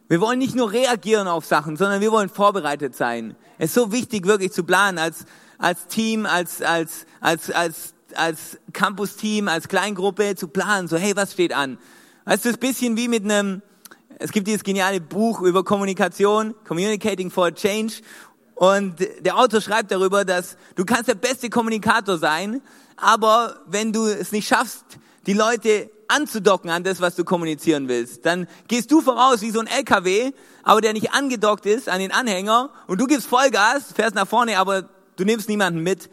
[0.09, 3.35] Wir wollen nicht nur reagieren auf Sachen, sondern wir wollen vorbereitet sein.
[3.57, 5.25] Es ist so wichtig, wirklich zu planen als,
[5.57, 10.87] als Team, als, als, als, als, als Campus-Team, als Kleingruppe zu planen.
[10.87, 11.77] So, hey, was steht an?
[12.23, 13.61] Weißt du, es ist ein bisschen wie mit einem,
[14.19, 18.01] es gibt dieses geniale Buch über Kommunikation, Communicating for Change.
[18.55, 22.61] Und der Autor schreibt darüber, dass du kannst der beste Kommunikator sein,
[22.95, 24.85] aber wenn du es nicht schaffst,
[25.27, 29.59] die Leute anzudocken an das, was du kommunizieren willst, dann gehst du voraus wie so
[29.59, 30.31] ein LKW,
[30.63, 34.57] aber der nicht angedockt ist an den Anhänger und du gibst Vollgas, fährst nach vorne,
[34.57, 36.09] aber du nimmst niemanden mit.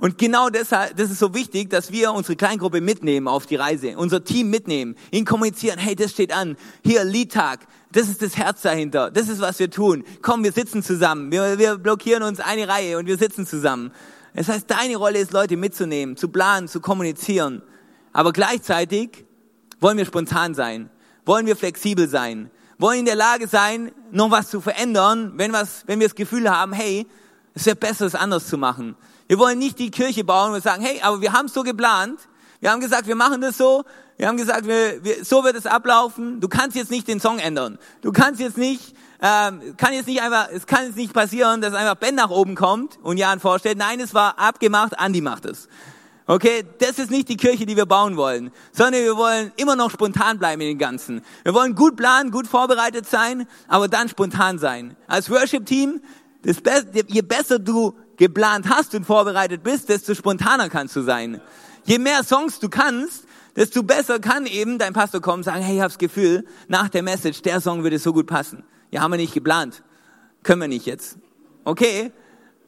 [0.00, 3.96] Und genau deshalb, das ist so wichtig, dass wir unsere Kleingruppe mitnehmen auf die Reise,
[3.96, 7.60] unser Team mitnehmen, ihnen kommunizieren, hey, das steht an, hier, Liedtag,
[7.92, 10.04] das ist das Herz dahinter, das ist, was wir tun.
[10.22, 13.92] Komm, wir sitzen zusammen, wir, wir blockieren uns eine Reihe und wir sitzen zusammen.
[14.34, 17.62] Das heißt, deine Rolle ist, Leute mitzunehmen, zu planen, zu kommunizieren.
[18.12, 19.24] Aber gleichzeitig
[19.80, 20.90] Wollen wir spontan sein?
[21.24, 22.50] Wollen wir flexibel sein?
[22.78, 26.50] Wollen in der Lage sein, noch was zu verändern, wenn, was, wenn wir das Gefühl
[26.50, 27.06] haben, hey,
[27.54, 28.94] es wäre besser, es anders zu machen.
[29.30, 32.18] Wir wollen nicht die Kirche bauen und sagen, hey, aber wir haben es so geplant.
[32.58, 33.84] Wir haben gesagt, wir machen das so.
[34.16, 36.40] Wir haben gesagt, wir, wir, so wird es ablaufen.
[36.40, 37.78] Du kannst jetzt nicht den Song ändern.
[38.00, 41.74] Du kannst jetzt nicht, ähm, kann jetzt nicht einfach, es kann jetzt nicht passieren, dass
[41.74, 43.78] einfach Ben nach oben kommt und Jan vorstellt.
[43.78, 44.98] Nein, es war abgemacht.
[44.98, 45.68] Andi macht es.
[46.26, 49.92] Okay, das ist nicht die Kirche, die wir bauen wollen, sondern wir wollen immer noch
[49.92, 51.22] spontan bleiben in den Ganzen.
[51.44, 54.96] Wir wollen gut planen, gut vorbereitet sein, aber dann spontan sein.
[55.06, 56.00] Als Worship-Team,
[57.06, 61.40] je besser du geplant hast und vorbereitet bist, desto spontaner kannst du sein.
[61.84, 63.24] Je mehr Songs du kannst,
[63.56, 66.90] desto besser kann eben dein Pastor kommen und sagen, hey, ich habe das Gefühl, nach
[66.90, 68.62] der Message, der Song würde so gut passen.
[68.90, 69.82] Ja, haben wir nicht geplant.
[70.42, 71.16] Können wir nicht jetzt.
[71.64, 72.12] Okay,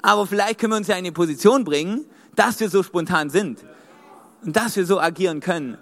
[0.00, 3.62] aber vielleicht können wir uns ja in eine Position bringen, dass wir so spontan sind
[4.42, 5.76] und dass wir so agieren können.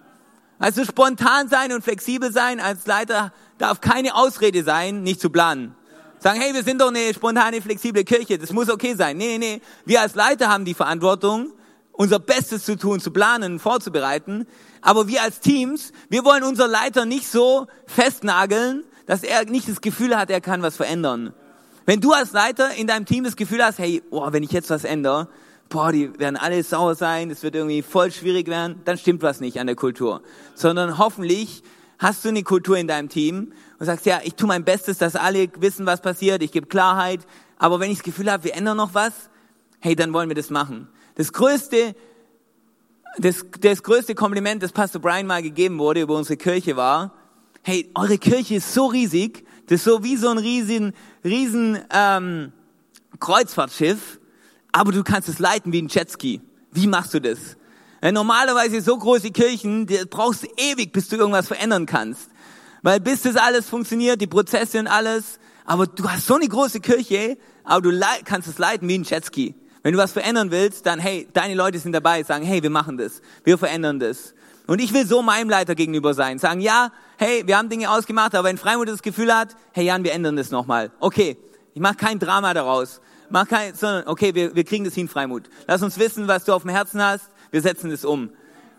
[0.58, 5.76] Also spontan sein und flexibel sein als Leiter darf keine Ausrede sein, nicht zu planen.
[6.22, 9.16] Sagen, hey, wir sind doch eine spontane, flexible Kirche, das muss okay sein.
[9.16, 11.54] Nee, nee, wir als Leiter haben die Verantwortung,
[11.92, 14.46] unser Bestes zu tun, zu planen, vorzubereiten.
[14.82, 19.80] Aber wir als Teams, wir wollen unser Leiter nicht so festnageln, dass er nicht das
[19.80, 21.32] Gefühl hat, er kann was verändern.
[21.86, 24.68] Wenn du als Leiter in deinem Team das Gefühl hast, hey, oh, wenn ich jetzt
[24.68, 25.28] was ändere,
[25.70, 29.40] boah, die werden alle sauer sein, es wird irgendwie voll schwierig werden, dann stimmt was
[29.40, 30.20] nicht an der Kultur.
[30.54, 31.62] Sondern hoffentlich
[31.98, 35.16] hast du eine Kultur in deinem Team und sagst, ja, ich tue mein Bestes, dass
[35.16, 37.26] alle wissen, was passiert, ich gebe Klarheit,
[37.58, 39.12] aber wenn ich das Gefühl habe, wir ändern noch was,
[39.80, 40.86] hey, dann wollen wir das machen.
[41.14, 41.96] Das größte,
[43.16, 47.14] das, das größte Kompliment, das Pastor Brian mal gegeben wurde über unsere Kirche war,
[47.62, 50.92] hey, eure Kirche ist so riesig, das ist so wie so ein riesen,
[51.24, 52.52] riesen ähm,
[53.18, 54.20] Kreuzfahrtschiff,
[54.72, 56.42] aber du kannst es leiten wie ein Jetski.
[56.70, 57.56] Wie machst du das?
[58.02, 62.29] Ja, normalerweise so große Kirchen, die brauchst du ewig, bis du irgendwas verändern kannst.
[62.82, 66.80] Weil bis das alles funktioniert, die Prozesse und alles, aber du hast so eine große
[66.80, 69.54] Kirche, aber du kannst es leiten wie ein Jetski.
[69.82, 72.98] Wenn du was verändern willst, dann hey, deine Leute sind dabei, sagen, hey, wir machen
[72.98, 74.34] das, wir verändern das.
[74.66, 78.34] Und ich will so meinem Leiter gegenüber sein, sagen, ja, hey, wir haben Dinge ausgemacht,
[78.34, 80.90] aber wenn Freimut das Gefühl hat, hey Jan, wir ändern das nochmal.
[81.00, 81.36] Okay,
[81.74, 83.00] ich mache kein Drama daraus
[83.30, 85.44] mach kein, sondern okay, wir, wir kriegen das hin, Freimut.
[85.66, 87.30] Lass uns wissen, was du auf dem Herzen hast.
[87.50, 88.30] Wir setzen es um.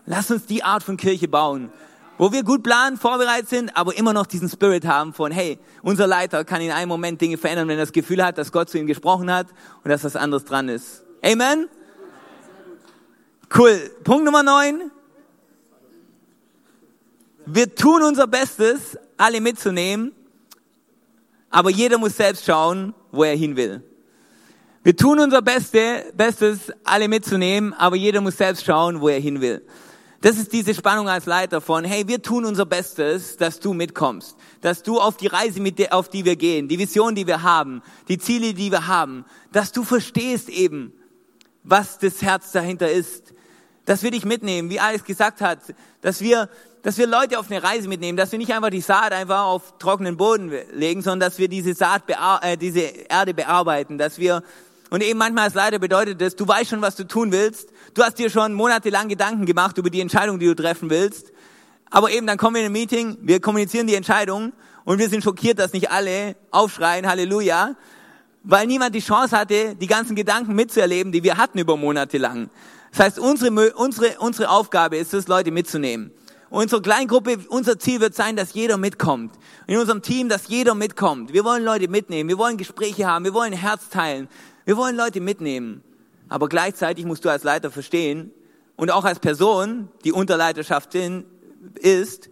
[0.06, 1.72] Lass uns die Art von Kirche bauen,
[2.22, 6.06] wo wir gut planen, vorbereitet sind, aber immer noch diesen Spirit haben von, hey, unser
[6.06, 8.78] Leiter kann in einem Moment Dinge verändern, wenn er das Gefühl hat, dass Gott zu
[8.78, 9.48] ihm gesprochen hat
[9.84, 11.04] und dass was anderes dran ist.
[11.26, 11.68] Amen?
[13.58, 13.90] Cool.
[14.04, 14.92] Punkt Nummer neun.
[17.48, 20.12] Wir tun unser Bestes, alle mitzunehmen,
[21.50, 23.84] aber jeder muss selbst schauen, wo er hin will.
[24.84, 29.42] Wir tun unser Beste, Bestes, alle mitzunehmen, aber jeder muss selbst schauen, wo er hin
[29.42, 29.66] will.
[30.22, 34.38] Das ist diese Spannung als Leiter von, hey, wir tun unser Bestes, dass du mitkommst,
[34.62, 37.42] dass du auf die Reise, mit der, auf die wir gehen, die Vision, die wir
[37.42, 40.94] haben, die Ziele, die wir haben, dass du verstehst eben,
[41.64, 43.34] was das Herz dahinter ist,
[43.86, 45.60] dass wir dich mitnehmen, wie Alex gesagt hat,
[46.02, 46.50] dass wir,
[46.84, 49.80] dass wir Leute auf eine Reise mitnehmen, dass wir nicht einfach die Saat einfach auf
[49.80, 52.04] trockenen Boden legen, sondern dass wir diese Saat,
[52.44, 54.44] äh, diese Erde bearbeiten, dass wir
[54.92, 57.70] und eben manchmal als Leiter bedeutet das, du weißt schon, was du tun willst.
[57.94, 61.34] Du hast dir schon monatelang Gedanken gemacht über die Entscheidung, die du treffen willst.
[61.89, 64.54] Aber eben dann kommen wir in ein Meeting, wir kommunizieren die Entscheidung
[64.86, 67.76] und wir sind schockiert, dass nicht alle aufschreien, Halleluja,
[68.44, 72.50] weil niemand die Chance hatte, die ganzen Gedanken mitzuerleben, die wir hatten über Monate lang.
[72.92, 76.12] Das heißt, unsere, unsere, unsere Aufgabe ist es, Leute mitzunehmen.
[76.50, 79.34] Unsere Kleingruppe, unser Ziel wird sein, dass jeder mitkommt.
[79.68, 81.34] In unserem Team, dass jeder mitkommt.
[81.34, 82.30] Wir wollen Leute mitnehmen.
[82.30, 83.26] Wir wollen Gespräche haben.
[83.26, 84.30] Wir wollen Herz teilen.
[84.66, 85.82] Wir wollen Leute mitnehmen,
[86.32, 88.32] aber gleichzeitig musst du als Leiter verstehen
[88.78, 90.96] und auch als Person, die unter Leiterschaft
[91.76, 92.30] ist,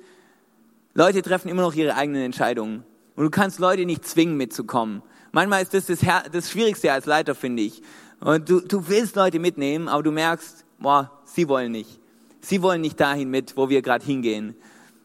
[0.93, 2.85] Leute treffen immer noch ihre eigenen Entscheidungen.
[3.17, 5.01] Und du kannst Leute nicht zwingen, mitzukommen.
[5.33, 5.99] Manchmal ist das das,
[6.31, 7.81] das Schwierigste als Leiter, finde ich.
[8.21, 11.99] Und du, du willst Leute mitnehmen, aber du merkst, boah, sie wollen nicht.
[12.39, 14.55] Sie wollen nicht dahin mit, wo wir gerade hingehen.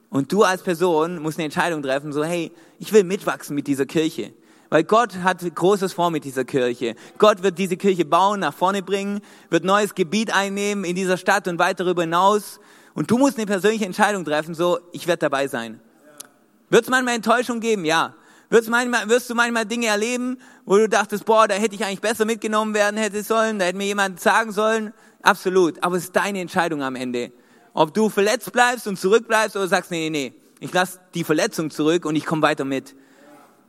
[0.08, 3.86] Und du als Person musst eine Entscheidung treffen, so, hey, ich will mitwachsen mit dieser
[3.86, 4.32] Kirche.
[4.70, 6.94] Weil Gott hat Großes vor mit dieser Kirche.
[7.18, 11.46] Gott wird diese Kirche bauen, nach vorne bringen, wird neues Gebiet einnehmen in dieser Stadt
[11.48, 12.60] und weit darüber hinaus.
[12.94, 15.80] Und du musst eine persönliche Entscheidung treffen, so, ich werde dabei sein.
[16.70, 17.84] Wird es manchmal Enttäuschung geben?
[17.84, 18.14] Ja.
[18.50, 22.00] Wird's manchmal, wirst du manchmal Dinge erleben, wo du dachtest, boah, da hätte ich eigentlich
[22.00, 24.92] besser mitgenommen werden hätte sollen, da hätte mir jemand sagen sollen?
[25.22, 25.82] Absolut.
[25.82, 27.32] Aber es ist deine Entscheidung am Ende.
[27.72, 31.70] Ob du verletzt bleibst und zurückbleibst oder sagst, nee, nee, nee, ich lasse die Verletzung
[31.70, 32.94] zurück und ich komme weiter mit.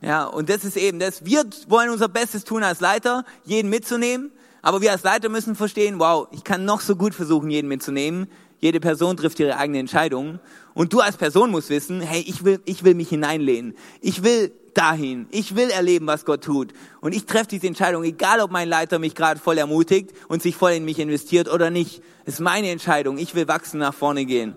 [0.00, 1.24] Ja, und das ist eben das.
[1.24, 4.30] Wir wollen unser Bestes tun als Leiter, jeden mitzunehmen.
[4.62, 8.28] Aber wir als Leiter müssen verstehen, wow, ich kann noch so gut versuchen, jeden mitzunehmen.
[8.58, 10.40] Jede Person trifft ihre eigene Entscheidung.
[10.74, 13.74] Und du als Person musst wissen, hey, ich will, ich will mich hineinlehnen.
[14.00, 15.26] Ich will dahin.
[15.30, 16.72] Ich will erleben, was Gott tut.
[17.00, 20.56] Und ich treffe diese Entscheidung, egal ob mein Leiter mich gerade voll ermutigt und sich
[20.56, 22.02] voll in mich investiert oder nicht.
[22.24, 23.18] Es ist meine Entscheidung.
[23.18, 24.56] Ich will wachsen, nach vorne gehen.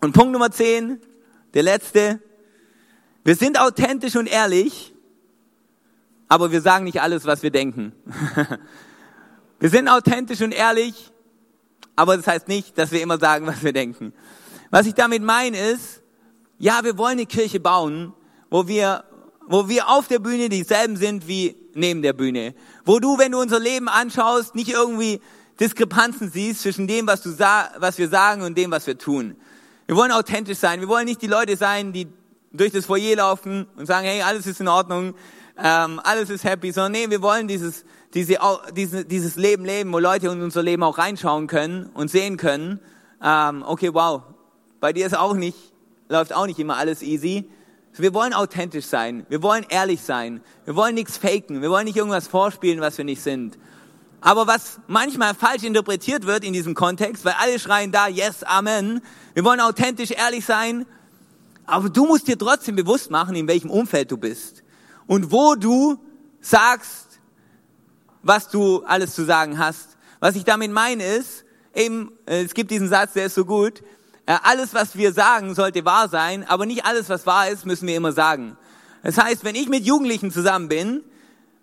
[0.00, 1.00] Und Punkt Nummer 10,
[1.54, 2.20] der letzte.
[3.26, 4.94] Wir sind authentisch und ehrlich,
[6.28, 7.92] aber wir sagen nicht alles, was wir denken.
[9.58, 11.10] wir sind authentisch und ehrlich,
[11.96, 14.12] aber das heißt nicht, dass wir immer sagen, was wir denken.
[14.70, 16.02] Was ich damit meine ist,
[16.60, 18.12] ja, wir wollen eine Kirche bauen,
[18.48, 19.02] wo wir,
[19.48, 22.54] wo wir auf der Bühne dieselben sind wie neben der Bühne.
[22.84, 25.20] Wo du, wenn du unser Leben anschaust, nicht irgendwie
[25.58, 29.34] Diskrepanzen siehst zwischen dem, was, du was wir sagen und dem, was wir tun.
[29.86, 30.78] Wir wollen authentisch sein.
[30.78, 32.06] Wir wollen nicht die Leute sein, die
[32.56, 35.14] durch das Foyer laufen und sagen, hey, alles ist in Ordnung,
[35.58, 37.84] ähm, alles ist happy, sondern nee, wir wollen dieses,
[38.14, 38.38] diese,
[38.74, 42.80] diese, dieses Leben leben, wo Leute in unser Leben auch reinschauen können und sehen können,
[43.22, 44.22] ähm, okay, wow,
[44.80, 45.56] bei dir ist auch nicht,
[46.08, 47.48] läuft auch nicht immer alles easy.
[47.98, 49.24] Wir wollen authentisch sein.
[49.30, 50.42] Wir wollen ehrlich sein.
[50.66, 51.62] Wir wollen nichts faken.
[51.62, 53.56] Wir wollen nicht irgendwas vorspielen, was wir nicht sind.
[54.20, 59.00] Aber was manchmal falsch interpretiert wird in diesem Kontext, weil alle schreien da, yes, amen.
[59.34, 60.84] Wir wollen authentisch ehrlich sein.
[61.66, 64.62] Aber du musst dir trotzdem bewusst machen, in welchem Umfeld du bist.
[65.06, 65.98] Und wo du
[66.40, 67.06] sagst,
[68.22, 69.96] was du alles zu sagen hast.
[70.20, 71.44] Was ich damit meine ist,
[71.74, 73.82] eben, äh, es gibt diesen Satz, der ist so gut,
[74.26, 77.86] äh, alles, was wir sagen, sollte wahr sein, aber nicht alles, was wahr ist, müssen
[77.86, 78.56] wir immer sagen.
[79.02, 81.04] Das heißt, wenn ich mit Jugendlichen zusammen bin,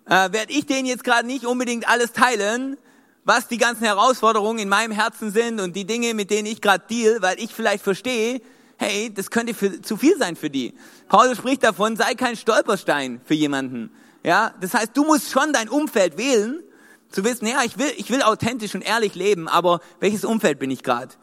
[0.05, 2.77] äh, werde ich denen jetzt gerade nicht unbedingt alles teilen,
[3.25, 6.85] was die ganzen Herausforderungen in meinem Herzen sind und die Dinge, mit denen ich gerade
[6.89, 8.41] deal, weil ich vielleicht verstehe,
[8.83, 10.73] hey, das könnte für, zu viel sein für die.
[11.07, 13.91] Paulus spricht davon, sei kein Stolperstein für jemanden.
[14.23, 16.63] Ja, das heißt, du musst schon dein Umfeld wählen,
[17.09, 20.71] zu wissen, ja, ich will, ich will authentisch und ehrlich leben, aber welches Umfeld bin
[20.71, 21.13] ich gerade?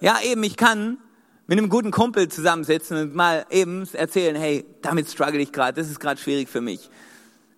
[0.00, 0.98] Ja, eben, ich kann
[1.46, 5.90] mit einem guten Kumpel zusammensitzen und mal eben erzählen, hey, damit struggle ich gerade, das
[5.90, 6.88] ist gerade schwierig für mich.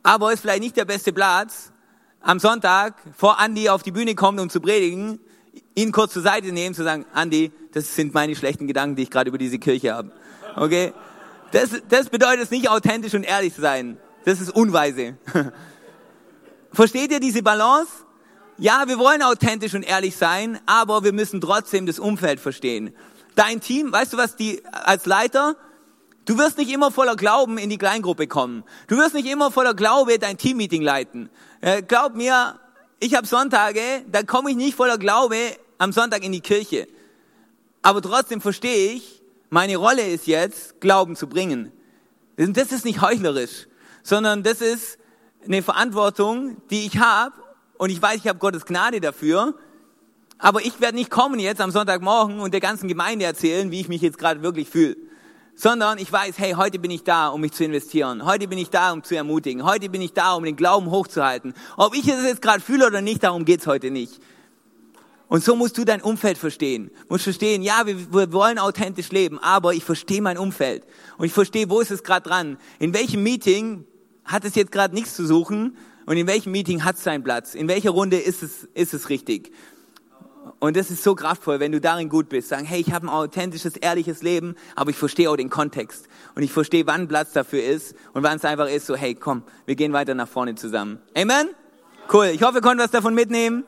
[0.03, 1.73] Aber ist vielleicht nicht der beste Platz,
[2.21, 5.21] am Sonntag vor Andi auf die Bühne kommt, um zu predigen,
[5.75, 9.11] ihn kurz zur Seite nehmen, zu sagen, Andi, das sind meine schlechten Gedanken, die ich
[9.11, 10.13] gerade über diese Kirche habe.
[10.57, 10.93] Okay?
[11.53, 13.99] Das, das bedeutet es nicht authentisch und ehrlich zu sein.
[14.25, 15.17] Das ist unweise.
[16.73, 17.91] Versteht ihr diese Balance?
[18.57, 22.95] Ja, wir wollen authentisch und ehrlich sein, aber wir müssen trotzdem das Umfeld verstehen.
[23.35, 25.57] Dein Team, weißt du was, die als Leiter,
[26.25, 28.63] du wirst nicht immer voller Glauben in die Kleingruppe kommen.
[28.87, 31.31] Du wirst nicht immer voller Glaube dein Teammeeting leiten.
[31.61, 32.61] Äh, glaub mir,
[33.01, 35.37] ich habe Sonntage, da komme ich nicht voller Glaube
[35.79, 36.87] am Sonntag in die Kirche.
[37.83, 41.73] Aber trotzdem verstehe ich, meine Rolle ist jetzt, Glauben zu bringen.
[42.37, 43.69] Das ist nicht heuchlerisch,
[44.03, 44.99] sondern das ist
[45.45, 47.35] eine Verantwortung, die ich habe
[47.77, 49.55] und ich weiß, ich habe Gottes Gnade dafür.
[50.39, 53.89] Aber ich werde nicht kommen jetzt am Sonntagmorgen und der ganzen Gemeinde erzählen, wie ich
[53.89, 54.97] mich jetzt gerade wirklich fühle.
[55.55, 58.25] Sondern ich weiß, hey, heute bin ich da, um mich zu investieren.
[58.25, 59.65] Heute bin ich da, um zu ermutigen.
[59.65, 61.55] Heute bin ich da, um den Glauben hochzuhalten.
[61.77, 64.21] Ob ich es jetzt gerade fühle oder nicht, darum geht's heute nicht.
[65.29, 66.91] Und so musst du dein Umfeld verstehen.
[67.09, 70.85] Musst verstehen, ja, wir, wir wollen authentisch leben, aber ich verstehe mein Umfeld.
[71.17, 72.59] Und ich verstehe, wo ist es gerade dran.
[72.79, 73.87] In welchem Meeting
[74.25, 77.55] hat es jetzt gerade nichts zu suchen, und in welchem Meeting hat es seinen Platz?
[77.55, 79.53] In welcher Runde ist es, ist es richtig?
[80.59, 82.49] Und das ist so kraftvoll, wenn du darin gut bist.
[82.49, 86.07] Sagen, hey, ich habe ein authentisches, ehrliches Leben, aber ich verstehe auch den Kontext.
[86.35, 89.43] Und ich verstehe, wann Platz dafür ist und wann es einfach ist, so, hey, komm,
[89.65, 91.01] wir gehen weiter nach vorne zusammen.
[91.17, 91.49] Amen?
[92.13, 92.27] Cool.
[92.27, 93.65] Ich hoffe, ihr konntet was davon mitnehmen.